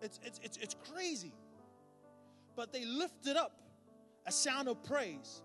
it's, 0.00 0.18
it's, 0.24 0.40
it's, 0.42 0.56
it's 0.56 0.76
crazy. 0.90 1.34
But 2.56 2.72
they 2.72 2.86
lifted 2.86 3.36
up 3.36 3.52
a 4.26 4.32
sound 4.32 4.68
of 4.68 4.82
praise 4.82 5.42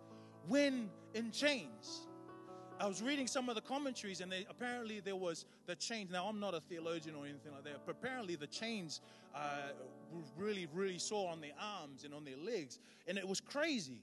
when 0.48 0.90
in 1.14 1.32
chains. 1.32 2.08
I 2.80 2.88
was 2.88 3.02
reading 3.02 3.28
some 3.28 3.50
of 3.50 3.56
the 3.56 3.62
commentaries, 3.62 4.22
and 4.22 4.32
they, 4.32 4.46
apparently 4.50 5.00
there 5.00 5.16
was 5.16 5.46
the 5.66 5.76
chains. 5.76 6.12
Now, 6.12 6.28
I'm 6.28 6.40
not 6.40 6.54
a 6.54 6.62
theologian 6.62 7.16
or 7.16 7.26
anything 7.26 7.52
like 7.52 7.64
that, 7.64 7.82
but 7.86 7.98
apparently 8.00 8.36
the 8.36 8.48
chains 8.48 9.02
uh, 9.36 9.72
really, 10.38 10.68
really 10.74 11.00
sore 11.00 11.32
on 11.32 11.42
their 11.42 11.56
arms 11.60 12.04
and 12.04 12.14
on 12.14 12.24
their 12.24 12.38
legs, 12.38 12.80
and 13.08 13.18
it 13.18 13.28
was 13.28 13.42
crazy. 13.42 14.02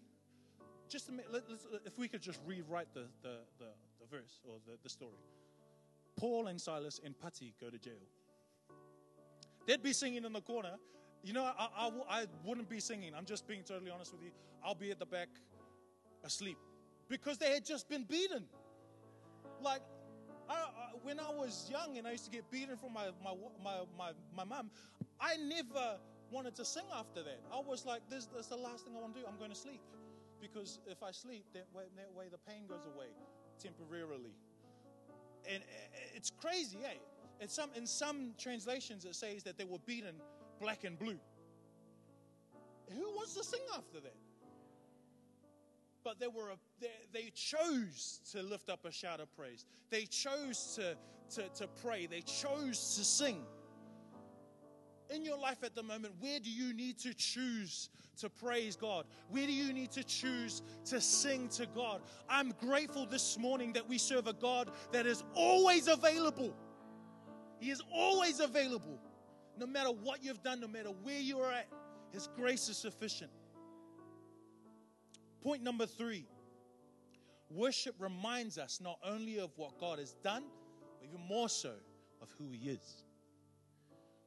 Just 0.94 1.10
let, 1.32 1.42
uh, 1.42 1.78
if 1.84 1.98
we 1.98 2.06
could 2.06 2.22
just 2.22 2.38
rewrite 2.46 2.86
the, 2.94 3.06
the, 3.20 3.38
the, 3.58 3.66
the 3.98 4.06
verse 4.08 4.38
or 4.48 4.58
the, 4.64 4.78
the 4.84 4.88
story. 4.88 5.18
Paul 6.16 6.46
and 6.46 6.60
Silas 6.60 7.00
and 7.04 7.18
Pati 7.18 7.52
go 7.60 7.68
to 7.68 7.78
jail. 7.78 8.06
They'd 9.66 9.82
be 9.82 9.92
singing 9.92 10.24
in 10.24 10.32
the 10.32 10.40
corner. 10.40 10.76
You 11.24 11.32
know, 11.32 11.42
I, 11.42 11.68
I, 11.76 11.90
I 12.08 12.26
wouldn't 12.44 12.68
be 12.68 12.78
singing. 12.78 13.12
I'm 13.12 13.24
just 13.24 13.48
being 13.48 13.64
totally 13.64 13.90
honest 13.90 14.12
with 14.12 14.22
you. 14.22 14.30
I'll 14.64 14.76
be 14.76 14.92
at 14.92 15.00
the 15.00 15.06
back 15.06 15.26
asleep 16.22 16.58
because 17.08 17.38
they 17.38 17.52
had 17.52 17.64
just 17.64 17.88
been 17.88 18.04
beaten. 18.04 18.44
Like, 19.60 19.80
I, 20.48 20.52
I, 20.52 20.90
when 21.02 21.18
I 21.18 21.30
was 21.30 21.68
young 21.68 21.98
and 21.98 22.06
I 22.06 22.12
used 22.12 22.26
to 22.26 22.30
get 22.30 22.48
beaten 22.52 22.76
from 22.76 22.92
my, 22.92 23.06
my, 23.24 23.34
my, 23.64 23.80
my, 23.98 24.12
my 24.36 24.44
mom, 24.44 24.70
I 25.20 25.38
never 25.38 25.96
wanted 26.30 26.54
to 26.54 26.64
sing 26.64 26.84
after 26.96 27.24
that. 27.24 27.40
I 27.52 27.58
was 27.58 27.84
like, 27.84 28.02
this, 28.08 28.26
this 28.26 28.42
is 28.42 28.46
the 28.46 28.56
last 28.56 28.84
thing 28.84 28.94
I 28.96 29.00
want 29.00 29.14
to 29.16 29.20
do. 29.22 29.26
I'm 29.26 29.38
going 29.38 29.50
to 29.50 29.56
sleep. 29.56 29.80
Because 30.44 30.78
if 30.86 31.02
I 31.02 31.10
sleep, 31.10 31.46
that 31.54 31.66
way, 31.72 31.84
that 31.96 32.12
way 32.14 32.26
the 32.30 32.38
pain 32.38 32.66
goes 32.68 32.84
away 32.94 33.06
temporarily. 33.58 34.34
And 35.50 35.62
it's 36.14 36.30
crazy, 36.30 36.78
eh? 36.84 36.98
In 37.40 37.48
some, 37.48 37.70
in 37.74 37.86
some 37.86 38.34
translations, 38.38 39.06
it 39.06 39.14
says 39.14 39.42
that 39.44 39.56
they 39.56 39.64
were 39.64 39.78
beaten 39.86 40.16
black 40.60 40.84
and 40.84 40.98
blue. 40.98 41.18
Who 42.90 43.16
wants 43.16 43.34
to 43.34 43.44
sing 43.44 43.60
after 43.74 44.00
that? 44.00 44.16
but 46.04 46.20
they 46.20 46.28
were 46.28 46.50
a, 46.50 46.56
they, 46.80 46.90
they, 47.14 47.30
chose 47.30 48.20
to 48.30 48.42
lift 48.42 48.68
up 48.68 48.84
a 48.84 48.92
shout 48.92 49.20
of 49.20 49.34
praise. 49.34 49.64
They 49.88 50.04
chose 50.04 50.76
to, 50.76 50.96
to, 51.36 51.48
to 51.48 51.66
pray. 51.82 52.04
They 52.04 52.20
chose 52.20 52.96
to 52.98 53.04
sing. 53.04 53.42
In 55.10 55.24
your 55.24 55.38
life 55.38 55.62
at 55.62 55.74
the 55.74 55.82
moment, 55.82 56.14
where 56.18 56.40
do 56.40 56.50
you 56.50 56.72
need 56.72 56.98
to 57.00 57.12
choose 57.12 57.90
to 58.18 58.30
praise 58.30 58.74
God? 58.74 59.04
Where 59.28 59.46
do 59.46 59.52
you 59.52 59.72
need 59.72 59.90
to 59.92 60.02
choose 60.02 60.62
to 60.86 61.00
sing 61.00 61.48
to 61.50 61.66
God? 61.66 62.00
I'm 62.28 62.52
grateful 62.60 63.06
this 63.06 63.38
morning 63.38 63.72
that 63.74 63.86
we 63.88 63.98
serve 63.98 64.26
a 64.26 64.32
God 64.32 64.70
that 64.92 65.06
is 65.06 65.22
always 65.34 65.88
available. 65.88 66.54
He 67.60 67.70
is 67.70 67.82
always 67.92 68.40
available. 68.40 68.98
No 69.58 69.66
matter 69.66 69.90
what 69.90 70.24
you've 70.24 70.42
done, 70.42 70.60
no 70.60 70.68
matter 70.68 70.90
where 71.02 71.20
you 71.20 71.38
are 71.40 71.52
at, 71.52 71.68
His 72.12 72.28
grace 72.34 72.68
is 72.68 72.76
sufficient. 72.76 73.30
Point 75.42 75.62
number 75.62 75.86
three 75.86 76.26
worship 77.50 77.94
reminds 77.98 78.58
us 78.58 78.80
not 78.80 78.98
only 79.04 79.38
of 79.38 79.50
what 79.56 79.78
God 79.78 79.98
has 79.98 80.14
done, 80.24 80.44
but 80.98 81.08
even 81.08 81.20
more 81.28 81.48
so 81.48 81.74
of 82.20 82.28
who 82.38 82.50
He 82.50 82.70
is. 82.70 83.04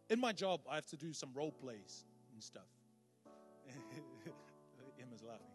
In 0.09 0.19
my 0.19 0.31
job, 0.31 0.61
I 0.69 0.75
have 0.75 0.85
to 0.87 0.97
do 0.97 1.13
some 1.13 1.29
role 1.33 1.51
plays 1.51 2.05
and 2.33 2.41
stuff. 2.41 2.69
Emma's 5.01 5.23
laughing. 5.23 5.47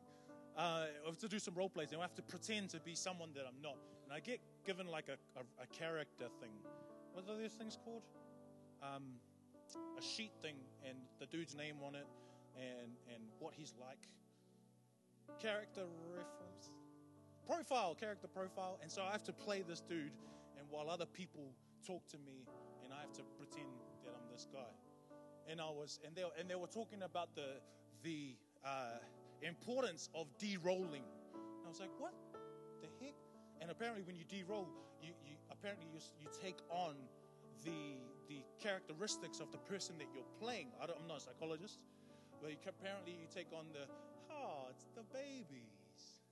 Uh, 0.56 0.60
I 0.60 1.06
have 1.06 1.18
to 1.18 1.28
do 1.28 1.38
some 1.38 1.54
role 1.54 1.70
plays, 1.70 1.92
and 1.92 2.00
I 2.00 2.04
have 2.04 2.14
to 2.14 2.22
pretend 2.22 2.68
to 2.70 2.80
be 2.80 2.94
someone 2.94 3.30
that 3.34 3.44
I'm 3.46 3.62
not. 3.62 3.78
And 4.04 4.12
I 4.12 4.20
get 4.20 4.40
given 4.66 4.86
like 4.86 5.08
a, 5.08 5.16
a, 5.38 5.62
a 5.62 5.66
character 5.68 6.26
thing. 6.40 6.52
What 7.14 7.24
are 7.28 7.40
these 7.40 7.52
things 7.52 7.78
called? 7.82 8.02
Um, 8.82 9.02
a 9.98 10.02
sheet 10.02 10.32
thing, 10.42 10.56
and 10.86 10.98
the 11.18 11.26
dude's 11.26 11.54
name 11.54 11.76
on 11.82 11.94
it, 11.94 12.06
and 12.56 12.92
and 13.14 13.22
what 13.38 13.54
he's 13.54 13.72
like 13.80 14.08
character 15.40 15.82
reference, 16.10 16.72
profile, 17.46 17.94
character 17.94 18.28
profile. 18.28 18.78
And 18.82 18.90
so 18.90 19.02
I 19.02 19.12
have 19.12 19.24
to 19.24 19.32
play 19.32 19.62
this 19.62 19.80
dude, 19.80 20.12
and 20.58 20.66
while 20.68 20.90
other 20.90 21.06
people 21.06 21.54
talk 21.86 22.06
to 22.08 22.18
me, 22.18 22.44
and 22.84 22.92
I 22.92 23.00
have 23.00 23.12
to 23.14 23.22
this 24.32 24.46
guy. 24.52 24.72
And 25.48 25.60
I 25.60 25.70
was, 25.70 26.00
and 26.06 26.14
they, 26.14 26.24
and 26.38 26.48
they 26.48 26.54
were 26.54 26.66
talking 26.70 27.02
about 27.02 27.34
the 27.34 27.60
the 28.02 28.36
uh, 28.64 28.98
importance 29.42 30.08
of 30.14 30.26
de-rolling. 30.38 31.04
And 31.34 31.66
I 31.66 31.68
was 31.68 31.80
like, 31.80 31.90
what 31.98 32.14
the 32.80 32.88
heck? 33.00 33.14
And 33.60 33.70
apparently, 33.70 34.02
when 34.02 34.16
you 34.16 34.24
de-roll, 34.24 34.68
you, 35.02 35.12
you 35.24 35.36
apparently 35.50 35.86
you, 35.92 36.00
you 36.18 36.28
take 36.40 36.58
on 36.70 36.94
the 37.64 38.00
the 38.28 38.42
characteristics 38.60 39.40
of 39.40 39.50
the 39.52 39.58
person 39.58 39.98
that 39.98 40.08
you're 40.14 40.32
playing. 40.40 40.68
I 40.80 40.84
am 40.84 41.06
not 41.06 41.18
a 41.18 41.20
psychologist, 41.20 41.84
but 42.40 42.50
you, 42.50 42.56
apparently 42.66 43.12
you 43.12 43.26
take 43.32 43.52
on 43.52 43.66
the 43.72 43.86
it's 44.72 44.88
the 44.96 45.04
babies. 45.12 46.22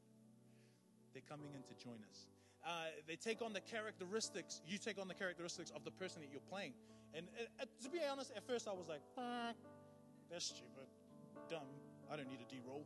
They're 1.12 1.28
coming 1.28 1.52
in 1.54 1.62
to 1.62 1.74
join 1.82 2.00
us. 2.08 2.26
Uh, 2.64 2.70
they 3.08 3.16
take 3.16 3.40
on 3.42 3.52
the 3.52 3.60
characteristics, 3.60 4.60
you 4.66 4.78
take 4.78 5.00
on 5.00 5.08
the 5.08 5.14
characteristics 5.14 5.70
of 5.70 5.84
the 5.84 5.90
person 5.90 6.20
that 6.20 6.30
you're 6.30 6.48
playing. 6.48 6.74
And 7.14 7.26
uh, 7.60 7.64
to 7.82 7.88
be 7.88 7.98
honest, 8.10 8.32
at 8.36 8.46
first 8.46 8.68
I 8.68 8.72
was 8.72 8.86
like, 8.88 9.00
that's 10.30 10.44
stupid, 10.44 10.86
dumb. 11.48 11.66
I 12.12 12.16
don't 12.16 12.28
need 12.28 12.40
a 12.40 12.50
D 12.50 12.60
roll. 12.66 12.84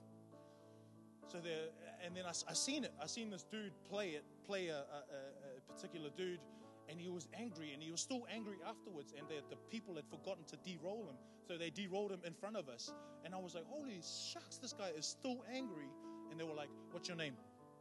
So 1.26 1.38
there, 1.38 1.72
and 2.04 2.14
then 2.14 2.24
I, 2.26 2.32
I 2.48 2.52
seen 2.52 2.84
it. 2.84 2.92
I 3.02 3.06
seen 3.06 3.30
this 3.30 3.44
dude 3.44 3.72
play 3.88 4.10
it, 4.10 4.24
play 4.46 4.68
a, 4.68 4.76
a, 4.76 4.78
a 4.78 5.72
particular 5.72 6.10
dude, 6.16 6.40
and 6.88 7.00
he 7.00 7.08
was 7.08 7.26
angry, 7.36 7.72
and 7.72 7.82
he 7.82 7.90
was 7.90 8.00
still 8.00 8.26
angry 8.32 8.58
afterwards. 8.68 9.14
And 9.16 9.26
the, 9.26 9.42
the 9.48 9.56
people 9.70 9.94
had 9.96 10.04
forgotten 10.06 10.44
to 10.44 10.56
de-roll 10.56 11.08
him, 11.08 11.16
so 11.48 11.56
they 11.56 11.70
de-rolled 11.70 12.12
him 12.12 12.20
in 12.26 12.34
front 12.34 12.56
of 12.56 12.68
us. 12.68 12.92
And 13.24 13.34
I 13.34 13.38
was 13.38 13.54
like, 13.54 13.64
"Holy 13.64 14.02
shucks, 14.32 14.58
this 14.58 14.74
guy 14.74 14.90
is 14.96 15.06
still 15.06 15.44
angry." 15.52 15.88
And 16.30 16.38
they 16.38 16.44
were 16.44 16.54
like, 16.54 16.68
"What's 16.92 17.08
your 17.08 17.16
name?" 17.16 17.34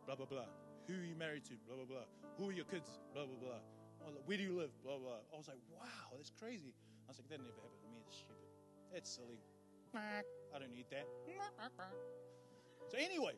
Blah 0.06 0.16
blah 0.16 0.26
blah. 0.26 0.46
Who 0.88 0.94
are 0.94 1.06
you 1.06 1.16
married 1.16 1.46
to? 1.46 1.54
Blah 1.68 1.78
blah 1.78 1.86
blah. 1.86 2.08
Who 2.38 2.50
are 2.50 2.54
your 2.54 2.66
kids? 2.66 3.00
Blah 3.14 3.26
blah 3.26 3.40
blah. 3.40 3.62
Oh, 4.06 4.12
where 4.26 4.38
do 4.38 4.44
you 4.44 4.58
live? 4.58 4.72
Blah 4.84 4.98
blah. 4.98 5.24
I 5.34 5.38
was 5.38 5.48
like, 5.48 5.60
"Wow, 5.72 6.18
that's 6.18 6.32
crazy." 6.32 6.74
I 7.08 7.12
was 7.12 7.20
like, 7.20 7.30
"That 7.30 7.40
never 7.40 7.56
happened 7.56 7.82
to 7.84 7.90
me. 7.90 8.00
It's 8.08 8.18
stupid. 8.18 8.50
That's 8.92 9.10
silly. 9.10 9.40
I 10.54 10.60
don't 10.60 10.72
need 10.72 10.88
that." 10.92 11.08
So 12.90 12.98
anyway, 12.98 13.34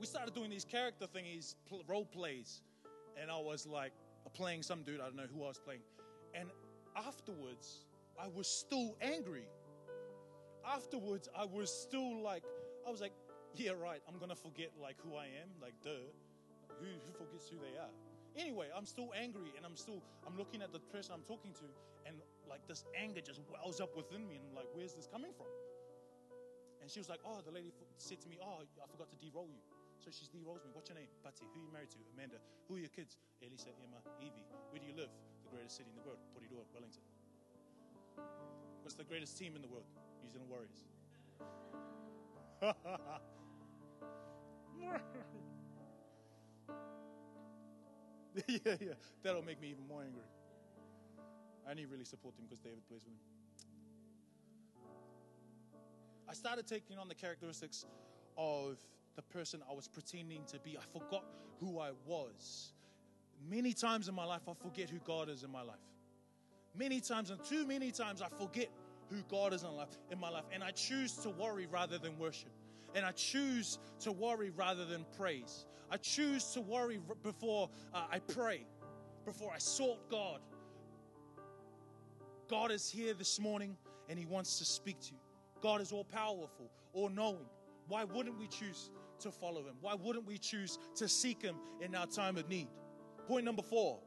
we 0.00 0.06
started 0.06 0.34
doing 0.34 0.50
these 0.50 0.64
character 0.64 1.06
thingies, 1.06 1.54
role 1.86 2.04
plays, 2.04 2.62
and 3.20 3.30
I 3.30 3.38
was 3.38 3.66
like, 3.66 3.92
uh, 4.26 4.30
playing 4.30 4.62
some 4.62 4.82
dude, 4.82 5.00
I 5.00 5.04
don't 5.04 5.16
know 5.16 5.26
who 5.32 5.44
I 5.44 5.48
was 5.48 5.58
playing. 5.58 5.80
And 6.34 6.50
afterwards, 6.96 7.86
I 8.20 8.28
was 8.28 8.46
still 8.48 8.96
angry. 9.00 9.46
Afterwards, 10.66 11.28
I 11.36 11.44
was 11.44 11.72
still 11.72 12.22
like, 12.22 12.42
I 12.86 12.90
was 12.90 13.00
like, 13.00 13.12
yeah, 13.54 13.72
right, 13.72 14.00
I'm 14.08 14.18
gonna 14.18 14.36
forget 14.36 14.70
like 14.80 14.96
who 15.02 15.16
I 15.16 15.26
am, 15.26 15.48
like 15.62 15.74
duh. 15.82 15.90
Who, 16.76 16.86
who 16.86 17.12
forgets 17.16 17.48
who 17.48 17.56
they 17.58 17.76
are? 17.80 17.90
Anyway, 18.36 18.68
I'm 18.76 18.84
still 18.86 19.10
angry 19.16 19.50
and 19.56 19.64
I'm 19.64 19.76
still 19.76 20.02
I'm 20.26 20.36
looking 20.36 20.62
at 20.62 20.72
the 20.72 20.78
person 20.92 21.14
I'm 21.16 21.26
talking 21.26 21.52
to, 21.58 21.66
and 22.06 22.20
like 22.48 22.60
this 22.68 22.84
anger 22.94 23.20
just 23.20 23.40
wells 23.50 23.80
up 23.80 23.96
within 23.96 24.28
me, 24.28 24.36
and 24.36 24.44
I'm 24.48 24.54
like, 24.54 24.68
where's 24.72 24.94
this 24.94 25.08
coming 25.08 25.32
from? 25.34 25.48
And 26.80 26.90
she 26.90 27.00
was 27.00 27.08
like, 27.08 27.20
Oh, 27.26 27.40
the 27.44 27.50
lady 27.52 27.72
said 27.98 28.20
to 28.22 28.28
me, 28.28 28.38
Oh, 28.40 28.62
I 28.62 28.86
forgot 28.88 29.10
to 29.10 29.16
de-roll 29.16 29.48
you. 29.50 29.60
So 29.98 30.10
she 30.10 30.24
de-rolls 30.30 30.62
me. 30.64 30.70
What's 30.72 30.88
your 30.88 30.96
name? 30.96 31.08
Pati. 31.24 31.44
Who 31.52 31.60
are 31.60 31.64
you 31.66 31.72
married 31.72 31.90
to? 31.90 31.98
Amanda. 32.14 32.36
Who 32.68 32.76
are 32.76 32.78
your 32.78 32.88
kids? 32.94 33.16
Elisa, 33.42 33.70
Emma, 33.82 33.98
Evie. 34.22 34.46
Where 34.70 34.80
do 34.80 34.86
you 34.86 34.94
live? 34.94 35.10
The 35.44 35.50
greatest 35.50 35.76
city 35.76 35.90
in 35.90 35.96
the 36.00 36.06
world. 36.06 36.18
Porirua, 36.32 36.64
Wellington. 36.72 37.02
What's 38.82 38.94
the 38.94 39.04
greatest 39.04 39.36
team 39.36 39.56
in 39.56 39.62
the 39.62 39.68
world? 39.68 39.86
New 40.22 40.30
Zealand 40.30 40.48
Warriors. 40.48 40.86
yeah, 48.48 48.58
yeah. 48.80 48.92
That'll 49.22 49.44
make 49.44 49.60
me 49.60 49.68
even 49.70 49.86
more 49.88 50.02
angry. 50.02 50.22
I 51.66 51.70
only 51.70 51.86
really 51.86 52.04
support 52.04 52.34
him 52.36 52.44
because 52.44 52.60
David 52.60 52.86
plays 52.88 53.02
with 53.04 53.12
him. 53.12 53.20
I 56.28 56.34
started 56.34 56.66
taking 56.66 56.98
on 56.98 57.08
the 57.08 57.14
characteristics 57.14 57.86
of 58.36 58.78
the 59.16 59.22
person 59.22 59.62
I 59.68 59.74
was 59.74 59.88
pretending 59.88 60.44
to 60.52 60.58
be. 60.60 60.76
I 60.76 60.82
forgot 60.92 61.24
who 61.60 61.78
I 61.78 61.90
was. 62.06 62.72
Many 63.48 63.72
times 63.72 64.08
in 64.08 64.14
my 64.14 64.24
life, 64.24 64.42
I 64.48 64.52
forget 64.54 64.90
who 64.90 64.98
God 64.98 65.28
is 65.28 65.42
in 65.42 65.50
my 65.50 65.62
life. 65.62 65.76
Many 66.76 67.00
times, 67.00 67.30
and 67.30 67.42
too 67.44 67.66
many 67.66 67.90
times, 67.90 68.22
I 68.22 68.28
forget 68.28 68.68
who 69.10 69.22
God 69.28 69.52
is 69.54 69.62
in, 69.62 69.70
life, 69.70 69.88
in 70.10 70.20
my 70.20 70.28
life. 70.28 70.44
And 70.52 70.62
I 70.62 70.70
choose 70.70 71.14
to 71.18 71.30
worry 71.30 71.66
rather 71.66 71.98
than 71.98 72.18
worship. 72.18 72.50
and 72.94 73.04
I 73.04 73.12
choose 73.12 73.78
to 74.00 74.12
worry 74.12 74.50
rather 74.50 74.84
than 74.84 75.04
praise. 75.16 75.66
I 75.90 75.96
choose 75.96 76.44
to 76.52 76.60
worry 76.60 77.00
before 77.22 77.70
uh, 77.94 78.04
I 78.10 78.18
pray, 78.18 78.66
before 79.24 79.52
I 79.54 79.58
sought 79.58 80.08
God. 80.10 80.40
God 82.48 82.70
is 82.70 82.90
here 82.90 83.14
this 83.14 83.38
morning 83.38 83.76
and 84.08 84.18
He 84.18 84.26
wants 84.26 84.58
to 84.58 84.64
speak 84.64 85.00
to 85.00 85.12
you. 85.12 85.18
God 85.60 85.80
is 85.80 85.92
all 85.92 86.04
powerful, 86.04 86.70
all 86.92 87.08
knowing. 87.08 87.46
Why 87.88 88.04
wouldn't 88.04 88.38
we 88.38 88.46
choose 88.46 88.90
to 89.20 89.30
follow 89.30 89.62
Him? 89.62 89.74
Why 89.80 89.94
wouldn't 89.94 90.26
we 90.26 90.38
choose 90.38 90.78
to 90.96 91.08
seek 91.08 91.42
Him 91.42 91.56
in 91.80 91.94
our 91.94 92.06
time 92.06 92.36
of 92.36 92.48
need? 92.48 92.68
Point 93.26 93.44
number 93.44 93.62
four 93.62 93.98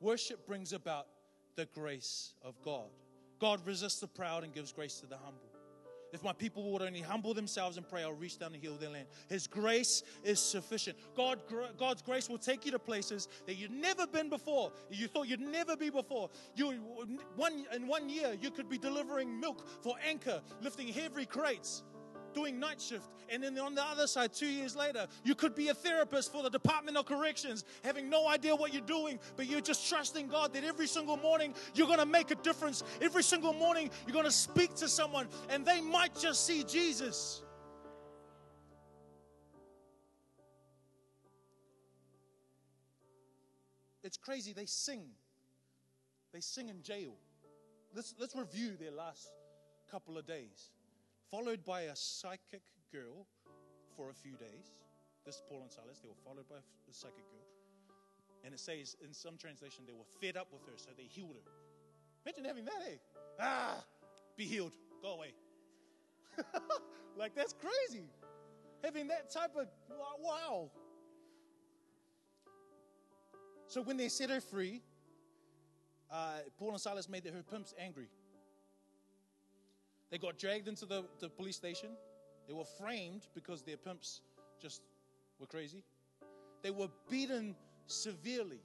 worship 0.00 0.46
brings 0.46 0.72
about 0.72 1.06
the 1.56 1.66
grace 1.66 2.34
of 2.42 2.60
God. 2.62 2.88
God 3.38 3.60
resists 3.66 4.00
the 4.00 4.06
proud 4.06 4.44
and 4.44 4.52
gives 4.52 4.72
grace 4.72 5.00
to 5.00 5.06
the 5.06 5.16
humble. 5.16 5.49
If 6.12 6.24
my 6.24 6.32
people 6.32 6.70
would 6.72 6.82
only 6.82 7.00
humble 7.00 7.34
themselves 7.34 7.76
and 7.76 7.88
pray, 7.88 8.02
I'll 8.02 8.12
reach 8.12 8.38
down 8.38 8.52
and 8.52 8.62
heal 8.62 8.76
their 8.76 8.90
land. 8.90 9.06
His 9.28 9.46
grace 9.46 10.02
is 10.24 10.40
sufficient. 10.40 10.96
God, 11.16 11.40
God's 11.78 12.02
grace 12.02 12.28
will 12.28 12.38
take 12.38 12.64
you 12.64 12.72
to 12.72 12.78
places 12.78 13.28
that 13.46 13.56
you've 13.56 13.70
never 13.70 14.06
been 14.06 14.28
before. 14.28 14.72
You 14.90 15.08
thought 15.08 15.28
you'd 15.28 15.40
never 15.40 15.76
be 15.76 15.90
before. 15.90 16.30
You, 16.54 16.72
one, 17.36 17.64
in 17.74 17.86
one 17.86 18.08
year, 18.08 18.36
you 18.40 18.50
could 18.50 18.68
be 18.68 18.78
delivering 18.78 19.38
milk 19.38 19.66
for 19.82 19.94
Anchor, 20.06 20.40
lifting 20.62 20.88
heavy 20.88 21.26
crates 21.26 21.82
doing 22.34 22.58
night 22.58 22.80
shift. 22.80 23.08
And 23.28 23.42
then 23.42 23.58
on 23.58 23.74
the 23.74 23.84
other 23.84 24.06
side, 24.06 24.32
two 24.32 24.48
years 24.48 24.74
later, 24.74 25.06
you 25.24 25.34
could 25.34 25.54
be 25.54 25.68
a 25.68 25.74
therapist 25.74 26.32
for 26.32 26.42
the 26.42 26.50
Department 26.50 26.96
of 26.96 27.06
Corrections, 27.06 27.64
having 27.84 28.10
no 28.10 28.28
idea 28.28 28.54
what 28.54 28.72
you're 28.72 28.82
doing, 28.82 29.18
but 29.36 29.46
you're 29.46 29.60
just 29.60 29.88
trusting 29.88 30.28
God 30.28 30.52
that 30.54 30.64
every 30.64 30.86
single 30.86 31.16
morning 31.16 31.54
you're 31.74 31.86
going 31.86 31.98
to 31.98 32.06
make 32.06 32.30
a 32.30 32.34
difference. 32.36 32.82
Every 33.00 33.22
single 33.22 33.52
morning 33.52 33.90
you're 34.06 34.14
going 34.14 34.24
to 34.24 34.30
speak 34.30 34.74
to 34.76 34.88
someone, 34.88 35.28
and 35.48 35.64
they 35.64 35.80
might 35.80 36.18
just 36.18 36.46
see 36.46 36.64
Jesus. 36.64 37.42
It's 44.02 44.16
crazy. 44.16 44.52
They 44.52 44.66
sing. 44.66 45.04
They 46.32 46.40
sing 46.40 46.68
in 46.68 46.82
jail. 46.82 47.14
Let's, 47.94 48.14
let's 48.18 48.34
review 48.34 48.76
their 48.78 48.92
last 48.92 49.28
couple 49.90 50.16
of 50.16 50.26
days 50.26 50.70
followed 51.30 51.64
by 51.64 51.82
a 51.82 51.96
psychic 51.96 52.62
girl 52.92 53.26
for 53.96 54.10
a 54.10 54.14
few 54.14 54.32
days. 54.32 54.74
This 55.24 55.42
Paul 55.48 55.62
and 55.62 55.70
Silas, 55.70 56.00
they 56.00 56.08
were 56.08 56.22
followed 56.24 56.48
by 56.48 56.56
a 56.56 56.92
psychic 56.92 57.28
girl. 57.30 57.46
And 58.44 58.54
it 58.54 58.60
says 58.60 58.96
in 59.04 59.12
some 59.12 59.36
translation, 59.36 59.84
they 59.86 59.92
were 59.92 60.08
fed 60.20 60.36
up 60.36 60.48
with 60.52 60.62
her, 60.62 60.72
so 60.76 60.90
they 60.96 61.04
healed 61.04 61.34
her. 61.34 61.52
Imagine 62.24 62.44
having 62.44 62.64
that, 62.64 62.82
eh? 62.86 62.96
Ah, 63.38 63.84
be 64.36 64.44
healed, 64.44 64.72
go 65.02 65.14
away. 65.14 65.32
like, 67.18 67.34
that's 67.34 67.54
crazy. 67.54 68.08
Having 68.82 69.08
that 69.08 69.30
type 69.30 69.50
of, 69.56 69.66
wow. 70.20 70.70
So 73.66 73.82
when 73.82 73.96
they 73.96 74.08
set 74.08 74.30
her 74.30 74.40
free, 74.40 74.82
uh, 76.10 76.38
Paul 76.58 76.70
and 76.72 76.80
Silas 76.80 77.08
made 77.08 77.24
her 77.24 77.42
pimps 77.42 77.74
angry. 77.78 78.08
They 80.10 80.18
got 80.18 80.38
dragged 80.38 80.68
into 80.68 80.86
the, 80.86 81.04
the 81.20 81.28
police 81.28 81.56
station. 81.56 81.90
They 82.48 82.54
were 82.54 82.64
framed 82.64 83.28
because 83.34 83.62
their 83.62 83.76
pimps 83.76 84.22
just 84.60 84.82
were 85.38 85.46
crazy. 85.46 85.84
They 86.62 86.70
were 86.70 86.88
beaten 87.08 87.54
severely, 87.86 88.60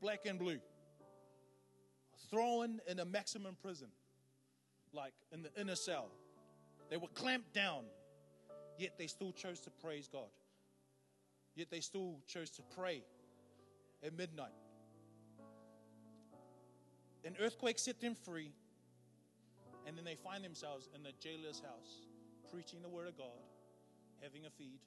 black 0.00 0.26
and 0.26 0.38
blue, 0.38 0.58
thrown 2.30 2.80
in 2.88 2.98
a 2.98 3.04
maximum 3.04 3.56
prison, 3.62 3.88
like 4.92 5.14
in 5.32 5.42
the 5.42 5.50
inner 5.58 5.76
cell. 5.76 6.08
They 6.90 6.96
were 6.96 7.08
clamped 7.08 7.52
down, 7.54 7.84
yet 8.78 8.98
they 8.98 9.06
still 9.06 9.32
chose 9.32 9.60
to 9.60 9.70
praise 9.70 10.08
God. 10.08 10.28
Yet 11.54 11.68
they 11.70 11.80
still 11.80 12.18
chose 12.26 12.50
to 12.50 12.62
pray 12.76 13.02
at 14.04 14.16
midnight. 14.16 14.52
An 17.24 17.36
earthquake 17.40 17.78
set 17.78 18.00
them 18.00 18.14
free 18.14 18.52
and 19.86 19.96
then 19.96 20.04
they 20.04 20.18
find 20.18 20.42
themselves 20.42 20.90
in 20.94 21.02
the 21.06 21.14
jailer's 21.22 21.62
house, 21.62 22.02
preaching 22.50 22.82
the 22.82 22.90
word 22.90 23.06
of 23.06 23.16
God, 23.16 23.40
having 24.20 24.44
a 24.44 24.50
feed. 24.50 24.82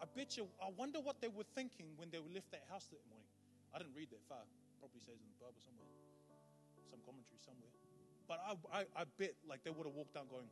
I 0.00 0.04
bet 0.16 0.36
you, 0.36 0.48
I 0.60 0.72
wonder 0.76 0.98
what 1.00 1.20
they 1.20 1.28
were 1.28 1.44
thinking 1.54 1.92
when 1.96 2.08
they 2.10 2.18
left 2.18 2.50
that 2.52 2.64
house 2.72 2.88
that 2.88 3.04
morning. 3.08 3.28
I 3.74 3.78
didn't 3.78 3.96
read 3.96 4.08
that 4.10 4.24
far. 4.28 4.40
Probably 4.80 5.00
says 5.00 5.20
in 5.20 5.28
the 5.28 5.40
Bible 5.40 5.60
somewhere, 5.60 5.92
some 6.88 7.00
commentary 7.04 7.40
somewhere. 7.44 7.72
But 8.28 8.40
I, 8.40 8.80
I, 8.80 8.80
I 8.96 9.04
bet 9.20 9.36
like 9.48 9.64
they 9.64 9.70
would 9.70 9.86
have 9.86 9.94
walked 9.94 10.16
out 10.16 10.28
going, 10.28 10.48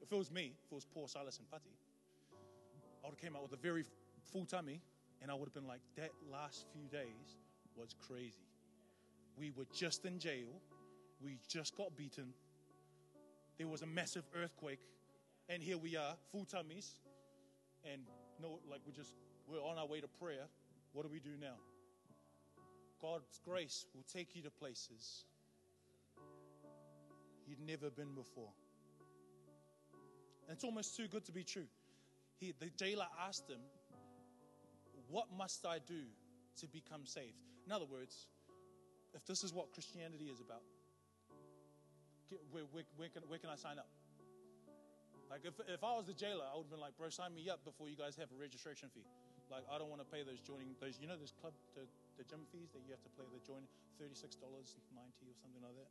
if 0.00 0.12
it 0.12 0.16
was 0.16 0.30
me, 0.32 0.56
if 0.64 0.72
it 0.72 0.74
was 0.74 0.84
poor 0.84 1.08
Silas 1.08 1.38
and 1.38 1.48
Pati, 1.50 1.72
I 3.04 3.08
would 3.08 3.16
have 3.16 3.22
came 3.22 3.36
out 3.36 3.42
with 3.42 3.52
a 3.52 3.60
very 3.60 3.84
full 4.32 4.44
tummy 4.44 4.80
and 5.20 5.30
I 5.30 5.34
would 5.34 5.46
have 5.46 5.54
been 5.54 5.68
like, 5.68 5.80
that 5.96 6.10
last 6.30 6.66
few 6.72 6.88
days 6.88 7.38
was 7.76 7.94
crazy. 8.08 8.48
We 9.36 9.52
were 9.56 9.66
just 9.72 10.04
in 10.04 10.18
jail 10.18 10.60
we 11.22 11.38
just 11.48 11.76
got 11.76 11.96
beaten. 11.96 12.32
There 13.58 13.68
was 13.68 13.82
a 13.82 13.86
massive 13.86 14.24
earthquake. 14.34 14.80
And 15.48 15.62
here 15.62 15.78
we 15.78 15.96
are, 15.96 16.14
full 16.30 16.44
tummies. 16.44 16.94
And 17.90 18.02
no, 18.40 18.60
like 18.70 18.80
we 18.86 18.92
just, 18.92 19.14
we're 19.48 19.62
on 19.62 19.78
our 19.78 19.86
way 19.86 20.00
to 20.00 20.08
prayer. 20.08 20.46
What 20.92 21.04
do 21.04 21.08
we 21.10 21.20
do 21.20 21.30
now? 21.40 21.56
God's 23.00 23.40
grace 23.44 23.86
will 23.94 24.04
take 24.12 24.36
you 24.36 24.42
to 24.42 24.50
places 24.50 25.24
you'd 27.46 27.60
never 27.66 27.90
been 27.90 28.14
before. 28.14 28.52
And 30.46 30.54
it's 30.54 30.64
almost 30.64 30.96
too 30.96 31.08
good 31.08 31.24
to 31.26 31.32
be 31.32 31.42
true. 31.42 31.66
He, 32.38 32.54
the 32.58 32.70
jailer 32.76 33.06
asked 33.20 33.48
him, 33.48 33.60
What 35.08 35.26
must 35.36 35.66
I 35.66 35.78
do 35.78 36.02
to 36.60 36.66
become 36.68 37.04
saved? 37.04 37.36
In 37.66 37.72
other 37.72 37.84
words, 37.84 38.26
if 39.14 39.26
this 39.26 39.44
is 39.44 39.52
what 39.52 39.72
Christianity 39.72 40.26
is 40.26 40.40
about, 40.40 40.62
where, 42.50 42.64
where, 42.70 42.84
where, 42.96 43.08
can, 43.08 43.22
where 43.28 43.38
can 43.38 43.50
I 43.50 43.56
sign 43.56 43.78
up? 43.78 43.88
Like, 45.32 45.48
if, 45.48 45.56
if 45.64 45.80
I 45.80 45.96
was 45.96 46.06
the 46.06 46.12
jailer, 46.12 46.44
I 46.44 46.56
would 46.56 46.68
have 46.68 46.74
been 46.76 46.84
like, 46.84 46.96
bro, 47.00 47.08
sign 47.08 47.34
me 47.34 47.48
up 47.48 47.64
before 47.64 47.88
you 47.88 47.96
guys 47.96 48.16
have 48.20 48.28
a 48.28 48.38
registration 48.38 48.92
fee. 48.92 49.08
Like, 49.50 49.64
I 49.72 49.78
don't 49.78 49.88
want 49.88 50.04
to 50.04 50.08
pay 50.08 50.22
those 50.22 50.40
joining, 50.40 50.76
those, 50.80 51.00
you 51.00 51.08
know, 51.08 51.16
those 51.16 51.32
club, 51.32 51.52
the, 51.74 51.88
the 52.16 52.24
gym 52.24 52.44
fees 52.52 52.68
that 52.72 52.80
you 52.84 52.92
have 52.92 53.00
to 53.00 53.12
pay 53.16 53.24
the 53.32 53.40
join, 53.40 53.64
$36.90 53.96 54.36
or 54.36 55.36
something 55.40 55.62
like 55.64 55.76
that. 55.76 55.88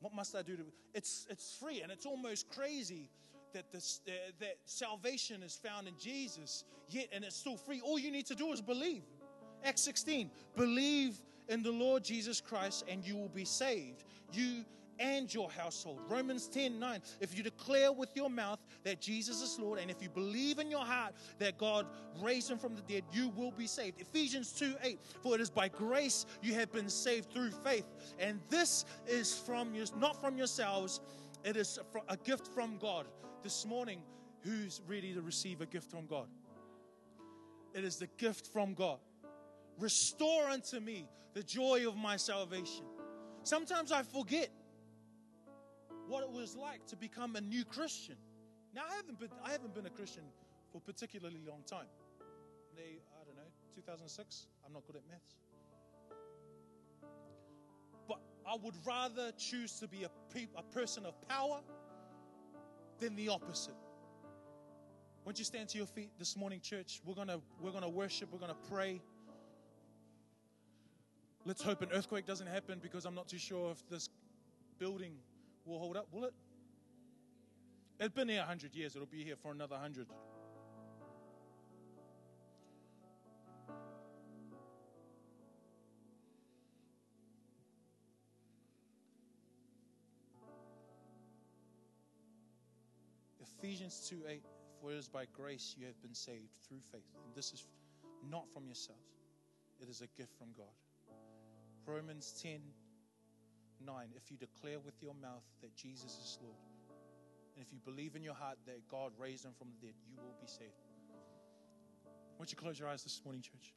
What 0.00 0.14
must 0.14 0.36
I 0.36 0.42
do 0.42 0.56
to, 0.56 0.64
it's, 0.92 1.26
it's 1.30 1.56
free 1.58 1.82
and 1.82 1.90
it's 1.90 2.06
almost 2.06 2.48
crazy 2.50 3.10
that, 3.54 3.72
this, 3.72 4.00
uh, 4.06 4.12
that 4.40 4.56
salvation 4.66 5.42
is 5.42 5.56
found 5.56 5.88
in 5.88 5.94
Jesus, 5.98 6.64
yet, 6.88 7.08
and 7.12 7.24
it's 7.24 7.36
still 7.36 7.56
free. 7.56 7.80
All 7.80 7.98
you 7.98 8.10
need 8.10 8.26
to 8.26 8.34
do 8.34 8.52
is 8.52 8.60
believe. 8.60 9.02
Acts 9.64 9.82
16, 9.82 10.30
believe 10.56 11.16
in 11.48 11.62
the 11.62 11.70
Lord 11.70 12.04
Jesus 12.04 12.40
Christ 12.40 12.84
and 12.88 13.04
you 13.04 13.16
will 13.16 13.28
be 13.28 13.44
saved. 13.44 14.04
You 14.32 14.64
and 14.98 15.32
your 15.32 15.50
household. 15.50 16.00
Romans 16.08 16.46
10 16.48 16.78
9. 16.78 17.00
If 17.20 17.36
you 17.36 17.42
declare 17.42 17.92
with 17.92 18.14
your 18.14 18.30
mouth 18.30 18.60
that 18.84 19.00
Jesus 19.00 19.42
is 19.42 19.58
Lord, 19.58 19.78
and 19.78 19.90
if 19.90 20.02
you 20.02 20.08
believe 20.08 20.58
in 20.58 20.70
your 20.70 20.84
heart 20.84 21.14
that 21.38 21.58
God 21.58 21.86
raised 22.20 22.50
him 22.50 22.58
from 22.58 22.74
the 22.74 22.82
dead, 22.82 23.04
you 23.12 23.28
will 23.30 23.50
be 23.50 23.66
saved. 23.66 24.00
Ephesians 24.00 24.52
2 24.52 24.76
8. 24.82 24.98
For 25.22 25.34
it 25.34 25.40
is 25.40 25.50
by 25.50 25.68
grace 25.68 26.26
you 26.42 26.54
have 26.54 26.72
been 26.72 26.88
saved 26.88 27.32
through 27.32 27.50
faith. 27.50 27.86
And 28.18 28.40
this 28.48 28.84
is 29.06 29.36
from 29.36 29.74
you, 29.74 29.84
not 29.98 30.20
from 30.20 30.36
yourselves, 30.36 31.00
it 31.44 31.56
is 31.56 31.78
a 32.08 32.16
gift 32.16 32.46
from 32.46 32.78
God. 32.78 33.06
This 33.42 33.66
morning, 33.66 34.00
who's 34.40 34.80
ready 34.86 35.12
to 35.12 35.20
receive 35.20 35.60
a 35.60 35.66
gift 35.66 35.90
from 35.90 36.06
God? 36.06 36.28
It 37.74 37.84
is 37.84 37.96
the 37.96 38.06
gift 38.16 38.46
from 38.46 38.72
God. 38.72 38.98
Restore 39.78 40.48
unto 40.48 40.80
me 40.80 41.08
the 41.34 41.42
joy 41.42 41.86
of 41.88 41.96
my 41.96 42.16
salvation. 42.16 42.84
Sometimes 43.42 43.92
I 43.92 44.02
forget 44.02 44.50
what 46.06 46.22
it 46.22 46.30
was 46.30 46.56
like 46.56 46.86
to 46.86 46.96
become 46.96 47.36
a 47.36 47.40
new 47.40 47.64
Christian. 47.64 48.16
Now 48.74 48.82
I 48.90 48.94
haven't 48.96 49.18
been 49.18 49.30
I 49.44 49.50
haven't 49.50 49.74
been 49.74 49.86
a 49.86 49.90
Christian 49.90 50.24
for 50.70 50.78
a 50.78 50.80
particularly 50.80 51.40
long 51.46 51.62
time. 51.66 51.86
They, 52.76 52.98
I 53.20 53.24
don't 53.24 53.36
know, 53.36 53.50
2006. 53.76 54.46
I'm 54.66 54.72
not 54.72 54.86
good 54.86 54.96
at 54.96 55.02
maths. 55.08 55.36
But 58.08 58.18
I 58.46 58.56
would 58.62 58.74
rather 58.84 59.30
choose 59.38 59.78
to 59.80 59.88
be 59.88 60.02
a, 60.02 60.10
pe- 60.32 60.48
a 60.56 60.62
person 60.62 61.06
of 61.06 61.14
power 61.28 61.60
than 62.98 63.14
the 63.14 63.28
opposite. 63.28 63.74
Won't 65.24 65.38
you 65.38 65.44
stand 65.44 65.68
to 65.70 65.78
your 65.78 65.86
feet 65.86 66.10
this 66.18 66.36
morning, 66.36 66.60
church? 66.60 67.00
We're 67.04 67.14
gonna 67.14 67.40
we're 67.60 67.70
gonna 67.70 67.88
worship. 67.88 68.30
We're 68.32 68.40
gonna 68.40 68.56
pray. 68.68 69.00
Let's 71.46 71.62
hope 71.62 71.82
an 71.82 71.90
earthquake 71.92 72.24
doesn't 72.24 72.46
happen 72.46 72.78
because 72.82 73.04
I'm 73.04 73.14
not 73.14 73.28
too 73.28 73.38
sure 73.38 73.70
if 73.70 73.86
this 73.90 74.08
building 74.78 75.12
will 75.66 75.78
hold 75.78 75.96
up, 75.96 76.06
will 76.10 76.24
it? 76.24 76.32
It's 78.00 78.14
been 78.14 78.28
here 78.28 78.38
100 78.38 78.74
years, 78.74 78.96
it'll 78.96 79.06
be 79.06 79.22
here 79.22 79.36
for 79.36 79.52
another 79.52 79.74
100. 79.74 80.06
Ephesians 93.58 94.06
2 94.08 94.22
8, 94.28 94.42
for 94.80 94.92
it 94.92 94.96
is 94.96 95.08
by 95.08 95.24
grace 95.34 95.74
you 95.78 95.86
have 95.86 96.00
been 96.02 96.14
saved 96.14 96.50
through 96.66 96.80
faith. 96.90 97.02
And 97.24 97.34
this 97.34 97.52
is 97.52 97.66
not 98.30 98.44
from 98.52 98.66
yourselves, 98.66 99.00
it 99.80 99.88
is 99.90 100.00
a 100.00 100.06
gift 100.18 100.36
from 100.38 100.48
God. 100.56 100.72
Romans 101.86 102.34
10 102.42 102.60
9, 103.84 104.06
if 104.16 104.30
you 104.30 104.36
declare 104.36 104.78
with 104.78 104.94
your 105.02 105.14
mouth 105.20 105.44
that 105.60 105.74
Jesus 105.76 106.12
is 106.12 106.38
Lord, 106.40 106.56
and 107.54 107.64
if 107.64 107.72
you 107.72 107.78
believe 107.84 108.16
in 108.16 108.22
your 108.22 108.34
heart 108.34 108.56
that 108.66 108.88
God 108.88 109.12
raised 109.18 109.44
him 109.44 109.52
from 109.58 109.68
the 109.68 109.86
dead, 109.86 109.94
you 110.08 110.16
will 110.16 110.34
be 110.40 110.46
saved. 110.46 110.72
Why 112.04 112.38
don't 112.38 112.50
you 112.50 112.56
close 112.56 112.78
your 112.78 112.88
eyes 112.88 113.02
this 113.02 113.20
morning, 113.24 113.42
church? 113.42 113.74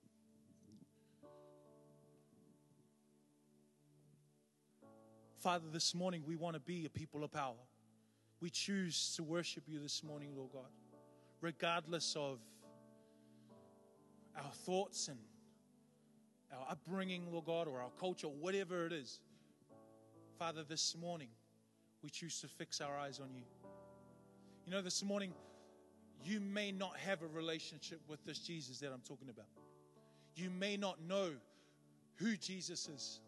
Father, 5.38 5.65
this 5.72 5.93
morning 5.93 6.24
we 6.26 6.36
want 6.36 6.56
to 6.56 6.60
be 6.60 6.86
a 6.86 6.89
people 6.89 7.24
of 7.24 7.32
power. 7.32 7.54
We 8.39 8.50
choose 8.50 9.13
to 9.15 9.24
worship 9.24 9.63
you 9.67 9.80
this 9.80 10.04
morning, 10.04 10.32
Lord 10.36 10.52
God, 10.54 10.72
regardless 11.41 12.15
of 12.15 12.39
our 14.36 14.52
thoughts 14.52 15.08
and 15.08 15.17
our 16.51 16.71
upbringing, 16.71 17.31
Lord 17.31 17.45
God, 17.45 17.67
or 17.67 17.81
our 17.81 17.91
culture, 17.99 18.27
whatever 18.27 18.86
it 18.86 18.93
is. 18.93 19.19
Father, 20.38 20.63
this 20.63 20.95
morning 20.99 21.29
we 22.03 22.10
choose 22.10 22.39
to 22.41 22.47
fix 22.47 22.79
our 22.81 22.97
eyes 22.97 23.19
on 23.19 23.33
you. 23.33 23.43
You 24.65 24.71
know, 24.71 24.81
this 24.81 25.03
morning 25.03 25.33
you 26.23 26.39
may 26.39 26.71
not 26.71 26.97
have 26.97 27.21
a 27.21 27.27
relationship 27.27 28.01
with 28.07 28.23
this 28.25 28.39
Jesus 28.39 28.79
that 28.79 28.91
I'm 28.93 29.01
talking 29.01 29.29
about. 29.29 29.47
You 30.36 30.49
may 30.49 30.77
not 30.77 31.01
know 31.01 31.31
who 32.15 32.36
Jesus 32.38 32.88
is. 32.88 33.19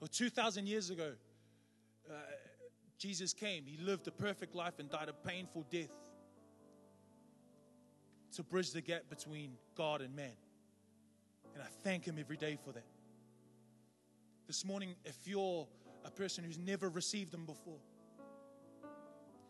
Or 0.00 0.08
2,000 0.08 0.66
years 0.66 0.90
ago, 0.90 1.12
uh, 2.08 2.14
Jesus 2.98 3.32
came. 3.32 3.64
He 3.66 3.78
lived 3.78 4.06
a 4.08 4.10
perfect 4.10 4.54
life 4.54 4.78
and 4.78 4.90
died 4.90 5.08
a 5.08 5.28
painful 5.28 5.66
death 5.70 5.90
to 8.34 8.42
bridge 8.42 8.72
the 8.72 8.80
gap 8.80 9.08
between 9.08 9.52
God 9.76 10.00
and 10.00 10.14
man. 10.14 10.32
And 11.56 11.64
I 11.64 11.68
thank 11.82 12.04
Him 12.04 12.18
every 12.20 12.36
day 12.36 12.58
for 12.62 12.70
that. 12.72 12.84
This 14.46 14.62
morning, 14.62 14.94
if 15.06 15.16
you're 15.24 15.66
a 16.04 16.10
person 16.10 16.44
who's 16.44 16.58
never 16.58 16.90
received 16.90 17.32
Him 17.32 17.46
before, 17.46 17.78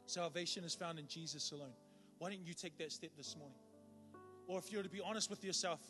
salvation 0.06 0.62
is 0.62 0.72
found 0.72 1.00
in 1.00 1.08
Jesus 1.08 1.50
alone. 1.50 1.72
Why 2.20 2.30
didn't 2.30 2.46
you 2.46 2.54
take 2.54 2.78
that 2.78 2.92
step 2.92 3.10
this 3.16 3.36
morning? 3.36 3.58
Or 4.46 4.56
if 4.60 4.70
you're 4.70 4.84
to 4.84 4.88
be 4.88 5.00
honest 5.00 5.28
with 5.30 5.42
yourself, 5.42 5.80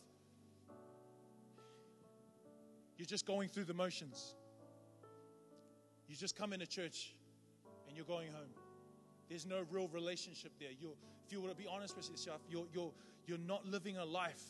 you're 2.96 3.04
just 3.04 3.26
going 3.26 3.50
through 3.50 3.64
the 3.64 3.74
motions. 3.74 4.36
You 6.08 6.16
just 6.16 6.34
come 6.34 6.54
into 6.54 6.66
church 6.66 7.14
and 7.88 7.94
you're 7.94 8.06
going 8.06 8.32
home. 8.32 8.54
There's 9.28 9.44
no 9.44 9.66
real 9.70 9.88
relationship 9.88 10.52
there. 10.58 10.70
You're, 10.80 10.94
if 11.26 11.30
you 11.30 11.42
were 11.42 11.50
to 11.50 11.54
be 11.54 11.66
honest 11.70 11.94
with 11.94 12.08
yourself, 12.08 12.40
you're, 12.48 12.64
you're, 12.72 12.92
you're 13.26 13.36
not 13.36 13.66
living 13.66 13.98
a 13.98 14.04
life, 14.06 14.40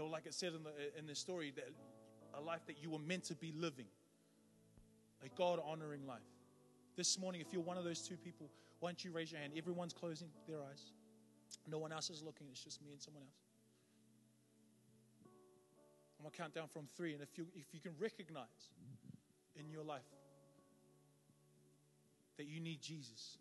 or 0.00 0.08
like 0.08 0.26
it 0.26 0.34
said 0.34 0.52
in 0.54 0.62
the, 0.62 0.98
in 0.98 1.06
the 1.06 1.14
story, 1.14 1.52
that 1.56 1.68
a 2.34 2.40
life 2.40 2.60
that 2.66 2.82
you 2.82 2.90
were 2.90 2.98
meant 2.98 3.24
to 3.24 3.34
be 3.34 3.52
living, 3.56 3.86
a 5.24 5.28
God 5.36 5.60
honoring 5.64 6.06
life. 6.06 6.20
This 6.96 7.18
morning, 7.18 7.40
if 7.40 7.52
you're 7.52 7.62
one 7.62 7.78
of 7.78 7.84
those 7.84 8.00
two 8.00 8.16
people, 8.16 8.50
why 8.80 8.90
don't 8.90 9.04
you 9.04 9.10
raise 9.10 9.32
your 9.32 9.40
hand? 9.40 9.52
Everyone's 9.56 9.92
closing 9.92 10.28
their 10.48 10.58
eyes. 10.58 10.92
No 11.68 11.78
one 11.78 11.92
else 11.92 12.10
is 12.10 12.22
looking, 12.22 12.46
it's 12.50 12.62
just 12.62 12.82
me 12.82 12.92
and 12.92 13.00
someone 13.00 13.22
else. 13.22 13.36
I'm 16.18 16.24
going 16.24 16.32
to 16.32 16.38
count 16.38 16.54
down 16.54 16.68
from 16.68 16.86
three, 16.96 17.12
and 17.12 17.22
if 17.22 17.36
you, 17.36 17.46
if 17.54 17.72
you 17.72 17.80
can 17.80 17.92
recognize 17.98 18.70
in 19.58 19.68
your 19.70 19.82
life 19.82 20.02
that 22.36 22.46
you 22.46 22.60
need 22.60 22.80
Jesus, 22.80 23.38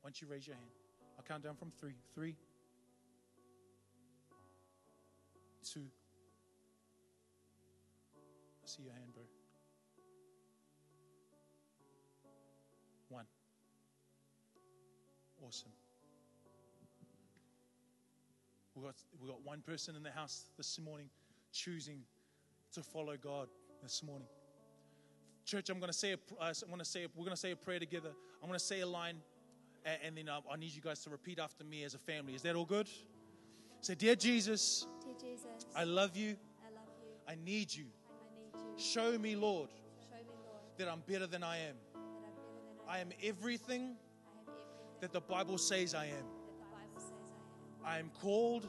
why 0.00 0.08
don't 0.08 0.20
you 0.20 0.28
raise 0.28 0.46
your 0.46 0.56
hand? 0.56 0.68
I'll 1.16 1.24
count 1.24 1.44
down 1.44 1.56
from 1.56 1.70
three. 1.78 1.94
Three, 2.14 2.36
two. 5.64 5.86
I 8.62 8.66
see 8.66 8.82
your 8.82 8.92
hand, 8.92 9.12
bro. 9.14 9.22
One. 13.08 13.26
Awesome. 15.46 15.72
We 18.74 18.82
got, 18.82 18.94
we 19.20 19.28
got 19.28 19.44
one 19.44 19.60
person 19.60 19.94
in 19.96 20.02
the 20.02 20.10
house 20.10 20.46
this 20.56 20.80
morning 20.80 21.08
choosing 21.52 22.00
to 22.72 22.82
follow 22.82 23.16
God 23.16 23.48
this 23.82 24.02
morning. 24.02 24.26
Church, 25.44 25.70
I'm 25.70 25.78
going 25.78 25.92
to 25.92 25.96
say, 25.96 26.12
a, 26.12 26.18
I'm 26.40 26.68
going 26.68 26.78
to 26.78 26.84
say, 26.84 27.04
a, 27.04 27.08
we're 27.14 27.24
going 27.24 27.36
to 27.36 27.40
say 27.40 27.52
a 27.52 27.56
prayer 27.56 27.78
together. 27.78 28.10
I'm 28.42 28.48
going 28.48 28.58
to 28.58 28.64
say 28.64 28.80
a 28.80 28.86
line, 28.86 29.16
and, 29.84 29.98
and 30.04 30.16
then 30.16 30.28
uh, 30.28 30.40
I 30.50 30.56
need 30.56 30.72
you 30.74 30.80
guys 30.80 31.04
to 31.04 31.10
repeat 31.10 31.38
after 31.38 31.62
me 31.62 31.84
as 31.84 31.94
a 31.94 31.98
family. 31.98 32.34
Is 32.34 32.42
that 32.42 32.56
all 32.56 32.64
good? 32.64 32.88
Say, 33.84 33.94
Dear 33.94 34.14
Jesus, 34.14 34.86
Dear 35.04 35.12
Jesus, 35.20 35.66
I 35.76 35.84
love 35.84 36.16
you. 36.16 36.36
I 36.66 36.70
love 36.72 36.88
you. 37.02 37.10
I 37.28 37.34
need 37.44 37.74
you. 37.74 37.84
I 37.84 38.56
need 38.56 38.78
you. 38.78 38.82
Show 38.82 39.18
me, 39.18 39.36
Lord, 39.36 39.68
Show 39.68 40.16
me, 40.16 40.22
Lord, 40.26 40.78
that 40.78 40.88
I'm 40.88 41.02
better 41.06 41.26
than 41.26 41.42
I 41.42 41.58
am. 41.58 41.74
I, 42.88 42.94
I 42.96 42.98
am 43.00 43.08
everything 43.22 43.82
I 43.82 44.38
have 44.38 44.48
everything 44.48 45.00
that 45.00 45.12
the 45.12 45.20
Bible 45.20 45.58
says 45.58 45.94
I 45.94 46.06
am. 46.06 46.12
that 46.12 46.16
the 46.16 46.64
Bible 46.72 46.96
says 46.96 47.12
I 47.84 47.98
am. 47.98 48.10
Called, 48.22 48.64
I 48.64 48.68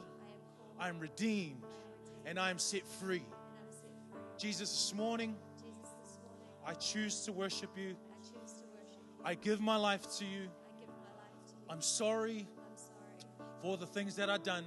I 0.78 0.90
am 0.90 0.98
redeemed, 1.00 1.62
and 2.26 2.38
I 2.38 2.50
am 2.50 2.58
set 2.58 2.86
free. 2.86 3.16
and 3.16 3.24
I'm 3.58 3.72
set 3.72 3.88
free. 4.12 4.20
Jesus, 4.38 4.68
this 4.68 4.92
morning, 4.94 5.34
Jesus, 5.56 5.94
this 6.02 6.18
morning, 6.20 6.42
I 6.66 6.74
choose 6.74 7.20
to 7.24 7.32
worship 7.32 7.70
you. 7.74 7.96
I 8.12 8.20
choose 8.20 8.52
to 8.52 8.64
worship 8.68 9.00
you. 9.18 9.24
I 9.24 9.34
give 9.34 9.62
my 9.62 9.76
life 9.76 10.02
to 10.18 10.26
you. 10.26 10.42
I 10.42 10.80
give 10.80 10.88
my 10.90 11.08
life 11.16 11.46
to 11.46 11.52
you. 11.54 11.70
I'm 11.70 11.80
sorry 11.80 12.46
I'm 12.60 12.76
sorry 12.76 13.62
for 13.62 13.78
the 13.78 13.86
things 13.86 14.14
that 14.16 14.28
I've 14.28 14.42
done 14.42 14.66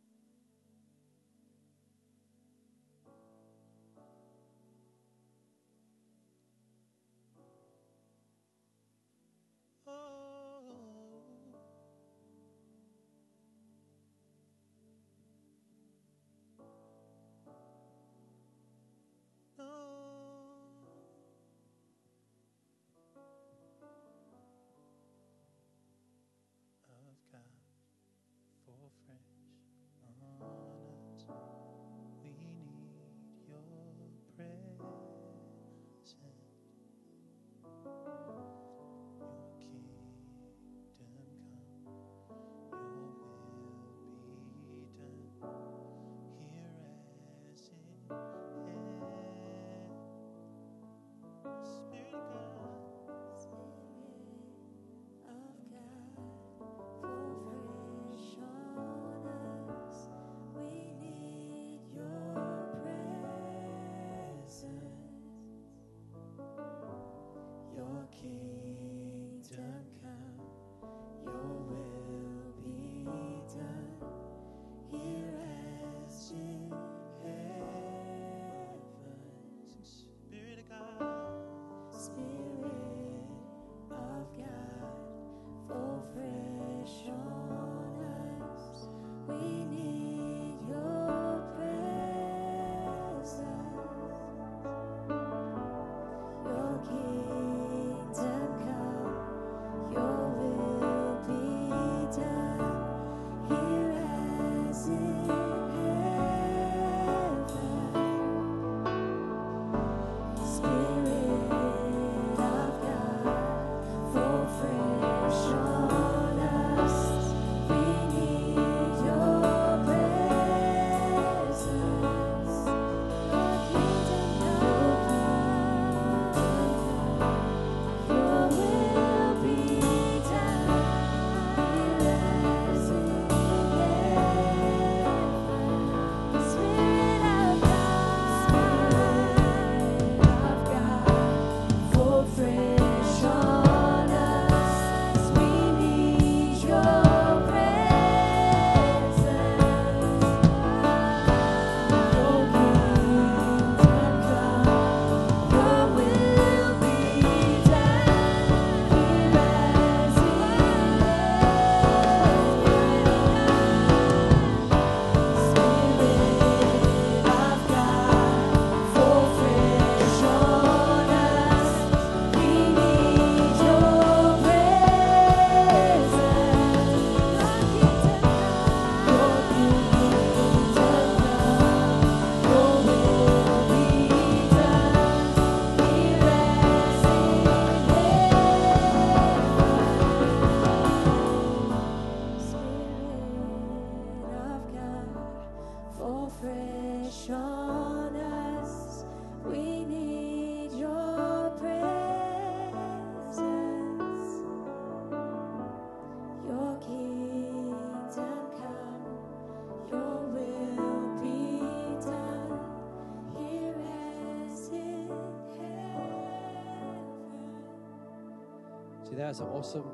That's 219.33 219.41
an 219.41 219.49
awesome 219.49 219.91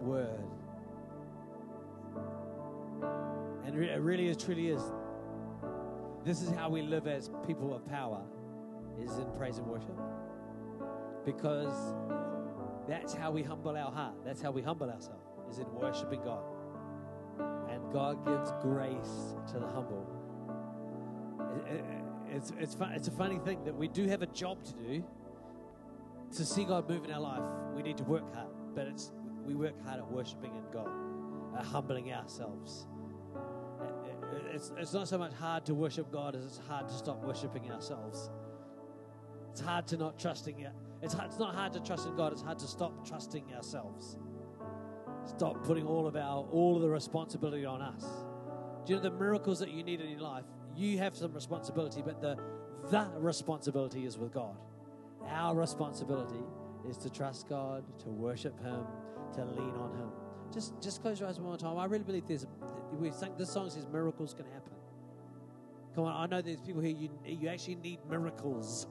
word. 0.00 0.40
And 3.66 3.78
it 3.78 4.00
really 4.00 4.28
is, 4.28 4.38
truly 4.38 4.68
is. 4.68 4.80
This 6.24 6.40
is 6.40 6.48
how 6.52 6.70
we 6.70 6.80
live 6.80 7.06
as 7.06 7.28
people 7.46 7.74
of 7.74 7.86
power, 7.86 8.22
is 8.98 9.18
in 9.18 9.30
praise 9.32 9.58
and 9.58 9.66
worship. 9.66 9.94
Because 11.26 11.94
that's 12.88 13.12
how 13.12 13.30
we 13.30 13.42
humble 13.42 13.76
our 13.76 13.92
heart. 13.92 14.14
That's 14.24 14.40
how 14.40 14.52
we 14.52 14.62
humble 14.62 14.88
ourselves, 14.88 15.26
is 15.50 15.58
in 15.58 15.70
worshiping 15.74 16.22
God. 16.22 16.44
And 17.68 17.92
God 17.92 18.24
gives 18.24 18.52
grace 18.62 19.34
to 19.52 19.58
the 19.58 19.66
humble. 19.66 20.06
It- 21.40 21.74
it- 21.74 21.84
it's, 22.28 22.52
it's, 22.58 22.76
it's 22.94 23.08
a 23.08 23.12
funny 23.12 23.38
thing 23.38 23.64
that 23.64 23.76
we 23.76 23.86
do 23.86 24.08
have 24.08 24.22
a 24.22 24.26
job 24.26 24.64
to 24.64 24.72
do. 24.72 25.04
To 26.32 26.44
see 26.44 26.64
God 26.64 26.88
move 26.88 27.04
in 27.04 27.10
our 27.12 27.20
life, 27.20 27.42
we 27.74 27.82
need 27.82 27.96
to 27.98 28.04
work 28.04 28.32
hard. 28.34 28.48
But 28.74 28.86
it's 28.88 29.12
we 29.44 29.54
work 29.54 29.80
hard 29.84 30.00
at 30.00 30.10
worshiping 30.10 30.54
in 30.56 30.64
God, 30.72 30.90
at 31.56 31.64
humbling 31.64 32.12
ourselves. 32.12 32.86
It- 34.04 34.36
it- 34.36 34.54
It's, 34.54 34.72
it's 34.76 34.92
not 34.92 35.06
so 35.08 35.18
much 35.18 35.32
hard 35.34 35.64
to 35.66 35.74
worship 35.74 36.10
God 36.10 36.34
as 36.34 36.44
it's 36.44 36.58
hard 36.58 36.88
to 36.88 36.94
stop 36.94 37.22
worshiping 37.22 37.70
ourselves. 37.70 38.30
It's 39.50 39.60
hard 39.60 39.86
to 39.88 39.96
not 39.96 40.18
trusting 40.18 40.60
it. 40.60 40.72
It's, 41.00 41.14
hard, 41.14 41.28
it's 41.30 41.38
not 41.38 41.54
hard 41.54 41.72
to 41.74 41.80
trust 41.80 42.06
in 42.06 42.16
God. 42.16 42.32
It's 42.32 42.42
hard 42.42 42.58
to 42.58 42.66
stop 42.66 43.06
trusting 43.06 43.54
ourselves. 43.54 44.18
Stop 45.24 45.62
putting 45.64 45.86
all 45.86 46.06
of 46.06 46.16
our 46.16 46.44
all 46.50 46.76
of 46.76 46.82
the 46.82 46.88
responsibility 46.88 47.64
on 47.64 47.80
us. 47.82 48.04
Do 48.84 48.92
you 48.92 48.96
know 48.98 49.02
the 49.02 49.16
miracles 49.16 49.58
that 49.60 49.70
you 49.70 49.82
need 49.82 50.00
in 50.00 50.08
your 50.10 50.20
life? 50.20 50.44
You 50.74 50.98
have 50.98 51.16
some 51.16 51.32
responsibility, 51.32 52.02
but 52.02 52.20
the 52.20 52.36
the 52.90 53.08
responsibility 53.18 54.04
is 54.06 54.18
with 54.18 54.32
God. 54.32 54.56
Our 55.28 55.54
responsibility 55.54 56.44
is 56.88 56.96
to 56.98 57.10
trust 57.10 57.48
God, 57.48 57.84
to 58.00 58.08
worship 58.08 58.58
Him, 58.62 58.84
to 59.34 59.44
lean 59.44 59.74
on 59.74 59.90
Him. 59.98 60.10
Just 60.52 60.80
just 60.80 61.02
close 61.02 61.20
your 61.20 61.28
eyes 61.28 61.38
one 61.38 61.48
more 61.48 61.56
time. 61.56 61.76
I 61.76 61.84
really 61.86 62.04
believe 62.04 62.26
there's 62.26 62.46
we 62.92 63.10
think 63.10 63.36
this 63.36 63.50
song 63.50 63.68
says 63.70 63.86
miracles 63.92 64.32
can 64.34 64.46
happen. 64.46 64.72
Come 65.94 66.04
on, 66.04 66.12
I 66.14 66.26
know 66.26 66.42
there's 66.42 66.60
people 66.60 66.82
here 66.82 66.96
you 66.96 67.10
you 67.24 67.48
actually 67.48 67.76
need 67.76 67.98
miracles. 68.08 68.86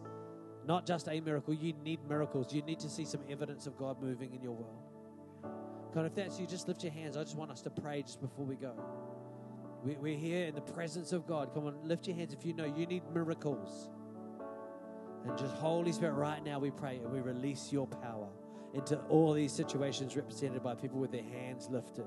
Not 0.67 0.85
just 0.85 1.07
a 1.07 1.19
miracle, 1.19 1.53
you 1.53 1.73
need 1.83 1.99
miracles. 2.09 2.51
You 2.51 2.63
need 2.63 2.79
to 2.79 2.89
see 2.89 3.05
some 3.05 3.21
evidence 3.29 3.67
of 3.67 3.77
God 3.77 4.01
moving 4.01 4.33
in 4.33 4.41
your 4.41 4.53
world. 4.53 4.81
God, 5.93 6.07
if 6.07 6.15
that's 6.15 6.39
you, 6.39 6.47
just 6.47 6.67
lift 6.67 6.83
your 6.83 6.91
hands. 6.91 7.15
I 7.15 7.23
just 7.23 7.37
want 7.37 7.51
us 7.51 7.61
to 7.61 7.69
pray 7.69 8.01
just 8.01 8.19
before 8.19 8.45
we 8.45 8.55
go. 8.55 8.73
We, 9.83 9.95
we're 9.95 10.17
here 10.17 10.47
in 10.47 10.55
the 10.55 10.61
presence 10.61 11.13
of 11.13 11.27
God. 11.27 11.53
Come 11.53 11.67
on, 11.67 11.75
lift 11.83 12.07
your 12.07 12.15
hands 12.15 12.33
if 12.33 12.43
you 12.43 12.53
know 12.53 12.65
you 12.65 12.87
need 12.87 13.03
miracles. 13.13 13.89
And 15.27 15.37
just, 15.37 15.55
Holy 15.55 15.91
Spirit, 15.91 16.13
right 16.13 16.43
now 16.43 16.59
we 16.59 16.71
pray 16.71 16.97
and 16.97 17.11
we 17.11 17.19
release 17.19 17.71
your 17.71 17.87
power 17.87 18.27
into 18.73 18.97
all 19.09 19.33
these 19.33 19.51
situations 19.51 20.15
represented 20.15 20.61
by 20.61 20.75
people 20.75 20.99
with 20.99 21.11
their 21.11 21.23
hands 21.23 21.67
lifted. 21.71 22.05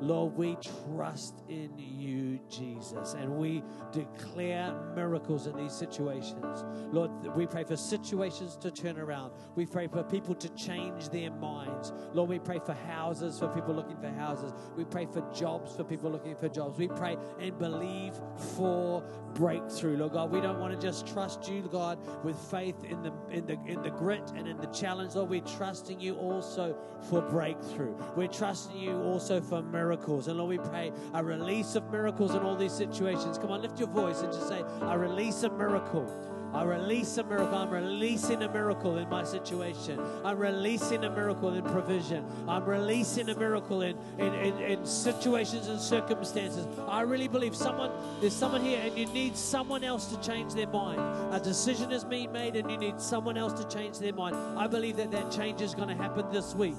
Lord, 0.00 0.34
we 0.36 0.56
trust 0.94 1.42
in 1.48 1.70
you, 1.76 2.40
Jesus, 2.48 3.14
and 3.14 3.36
we 3.36 3.62
declare 3.92 4.74
miracles 4.94 5.46
in 5.46 5.56
these 5.56 5.72
situations. 5.72 6.64
Lord, 6.90 7.10
we 7.36 7.46
pray 7.46 7.64
for 7.64 7.76
situations 7.76 8.56
to 8.58 8.70
turn 8.70 8.98
around. 8.98 9.32
We 9.56 9.66
pray 9.66 9.88
for 9.88 10.02
people 10.02 10.34
to 10.36 10.48
change 10.50 11.10
their 11.10 11.30
minds. 11.30 11.92
Lord, 12.14 12.30
we 12.30 12.38
pray 12.38 12.60
for 12.64 12.72
houses 12.72 13.38
for 13.38 13.48
people 13.48 13.74
looking 13.74 13.98
for 13.98 14.08
houses. 14.08 14.52
We 14.74 14.84
pray 14.84 15.06
for 15.06 15.20
jobs 15.34 15.76
for 15.76 15.84
people 15.84 16.10
looking 16.10 16.34
for 16.34 16.48
jobs. 16.48 16.78
We 16.78 16.88
pray 16.88 17.16
and 17.38 17.58
believe 17.58 18.14
for 18.56 19.04
breakthrough. 19.34 19.98
Lord 19.98 20.12
God, 20.12 20.30
we 20.30 20.40
don't 20.40 20.60
want 20.60 20.78
to 20.78 20.86
just 20.86 21.06
trust 21.06 21.46
you, 21.48 21.68
God, 21.70 21.98
with 22.24 22.38
faith 22.38 22.84
in 22.84 23.02
the 23.02 23.12
in 23.30 23.44
the 23.46 23.58
in 23.66 23.82
the 23.82 23.90
grit 23.90 24.32
and 24.34 24.48
in 24.48 24.56
the 24.56 24.66
challenge. 24.68 25.14
Lord, 25.14 25.28
we're 25.28 25.40
trusting 25.42 26.00
you 26.00 26.16
also 26.16 26.76
for 27.10 27.20
breakthrough. 27.20 27.94
We're 28.16 28.28
trusting 28.28 28.78
you 28.78 28.96
also 29.02 29.42
for 29.42 29.62
miracles. 29.62 29.89
And 30.28 30.38
Lord, 30.38 30.50
we 30.50 30.58
pray 30.58 30.92
a 31.14 31.22
release 31.22 31.74
of 31.74 31.90
miracles 31.90 32.34
in 32.34 32.40
all 32.40 32.56
these 32.56 32.72
situations. 32.72 33.38
Come 33.38 33.50
on, 33.50 33.62
lift 33.62 33.78
your 33.78 33.88
voice 33.88 34.20
and 34.20 34.32
just 34.32 34.48
say, 34.48 34.62
I 34.82 34.94
release 34.94 35.42
a 35.42 35.50
miracle. 35.50 36.06
I 36.52 36.64
release 36.64 37.16
a 37.18 37.24
miracle. 37.24 37.54
I'm 37.54 37.70
releasing 37.70 38.42
a 38.42 38.52
miracle 38.52 38.98
in 38.98 39.08
my 39.08 39.22
situation. 39.22 40.00
I'm 40.24 40.38
releasing 40.38 41.04
a 41.04 41.10
miracle 41.10 41.54
in 41.54 41.62
provision. 41.62 42.24
I'm 42.48 42.64
releasing 42.64 43.28
a 43.28 43.36
miracle 43.36 43.82
in, 43.82 43.96
in, 44.18 44.34
in, 44.34 44.58
in 44.58 44.86
situations 44.86 45.68
and 45.68 45.80
circumstances. 45.80 46.66
I 46.88 47.02
really 47.02 47.28
believe 47.28 47.54
someone, 47.54 47.92
there's 48.20 48.34
someone 48.34 48.62
here 48.62 48.80
and 48.84 48.96
you 48.98 49.06
need 49.06 49.36
someone 49.36 49.84
else 49.84 50.06
to 50.06 50.20
change 50.20 50.54
their 50.54 50.66
mind. 50.66 51.00
A 51.34 51.40
decision 51.40 51.92
is 51.92 52.04
being 52.04 52.32
made 52.32 52.56
and 52.56 52.70
you 52.70 52.76
need 52.76 53.00
someone 53.00 53.36
else 53.36 53.52
to 53.60 53.68
change 53.68 53.98
their 53.98 54.12
mind. 54.12 54.36
I 54.58 54.66
believe 54.66 54.96
that 54.96 55.12
that 55.12 55.30
change 55.30 55.60
is 55.60 55.74
going 55.74 55.88
to 55.88 55.94
happen 55.94 56.26
this 56.32 56.54
week. 56.54 56.76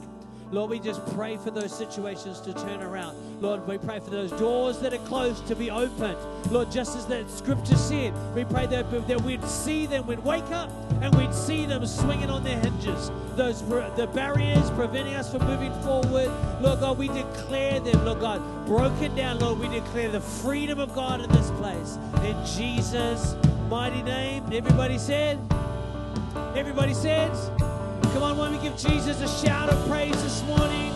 Lord, 0.52 0.70
we 0.70 0.80
just 0.80 1.06
pray 1.16 1.38
for 1.38 1.50
those 1.50 1.76
situations 1.76 2.42
to 2.42 2.54
turn 2.54 2.82
around. 2.82 3.16
Lord, 3.42 3.66
we 3.66 3.78
pray 3.78 4.00
for 4.00 4.10
those 4.10 4.32
doors 4.32 4.80
that 4.80 4.94
are 4.94 5.06
closed 5.06 5.48
to 5.48 5.56
be 5.56 5.72
opened. 5.72 6.18
Lord, 6.52 6.70
just 6.70 6.98
as 6.98 7.06
that 7.08 7.30
scripture 7.30 7.78
said, 7.78 8.14
we 8.36 8.44
pray 8.44 8.68
that, 8.68 8.92
that 9.08 9.22
we'd 9.22 9.44
see 9.46 9.86
them, 9.86 10.06
we'd 10.08 10.20
wake 10.20 10.50
up 10.52 10.70
and 11.02 11.16
we'd 11.16 11.34
see 11.34 11.66
them 11.66 11.86
swinging 11.86 12.30
on 12.30 12.44
their 12.44 12.60
hinges. 12.60 13.12
Those 13.36 13.62
the 13.62 14.10
barriers 14.14 14.70
preventing 14.72 15.16
us 15.16 15.32
from 15.32 15.46
moving 15.48 15.74
forward. 15.82 16.30
Lord 16.62 16.82
God, 16.82 16.98
we 16.98 17.08
declare 17.08 17.80
them, 17.80 18.04
Lord 18.04 18.20
God, 18.20 18.66
broken 18.66 19.16
down. 19.16 19.40
Lord, 19.40 19.60
we 19.60 19.70
declare 19.70 20.10
the 20.10 20.22
freedom 20.22 20.80
of 20.80 20.94
God 20.94 21.22
in 21.22 21.30
this 21.32 21.50
place. 21.52 21.98
In 22.24 22.46
Jesus' 22.46 23.36
mighty 23.70 24.04
name. 24.04 24.44
Everybody 24.52 24.98
said, 24.98 25.40
Everybody 26.56 26.94
says, 26.94 27.50
Come 28.14 28.24
on, 28.24 28.38
let 28.38 28.52
we 28.52 28.58
give 28.58 28.78
Jesus 28.78 29.22
a 29.22 29.46
shout 29.46 29.70
of 29.70 29.88
praise 29.88 30.22
this 30.22 30.44
morning, 30.44 30.94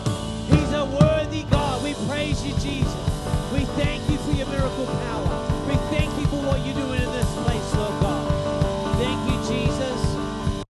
He's 0.50 0.72
a 0.72 0.84
worthy 0.84 1.44
God. 1.44 1.82
We 1.82 1.94
praise 2.08 2.44
you, 2.44 2.52
Jesus. 2.58 2.94
We 3.52 3.64
thank 3.80 4.08
you 4.10 4.18
for 4.18 4.32
your 4.32 4.46
miracle 4.48 4.84
power. 4.84 5.66
We 5.66 5.76
thank 5.96 6.12
you 6.20 6.26
for 6.26 6.42
what 6.42 6.64
you're 6.66 6.74
doing. 6.74 7.05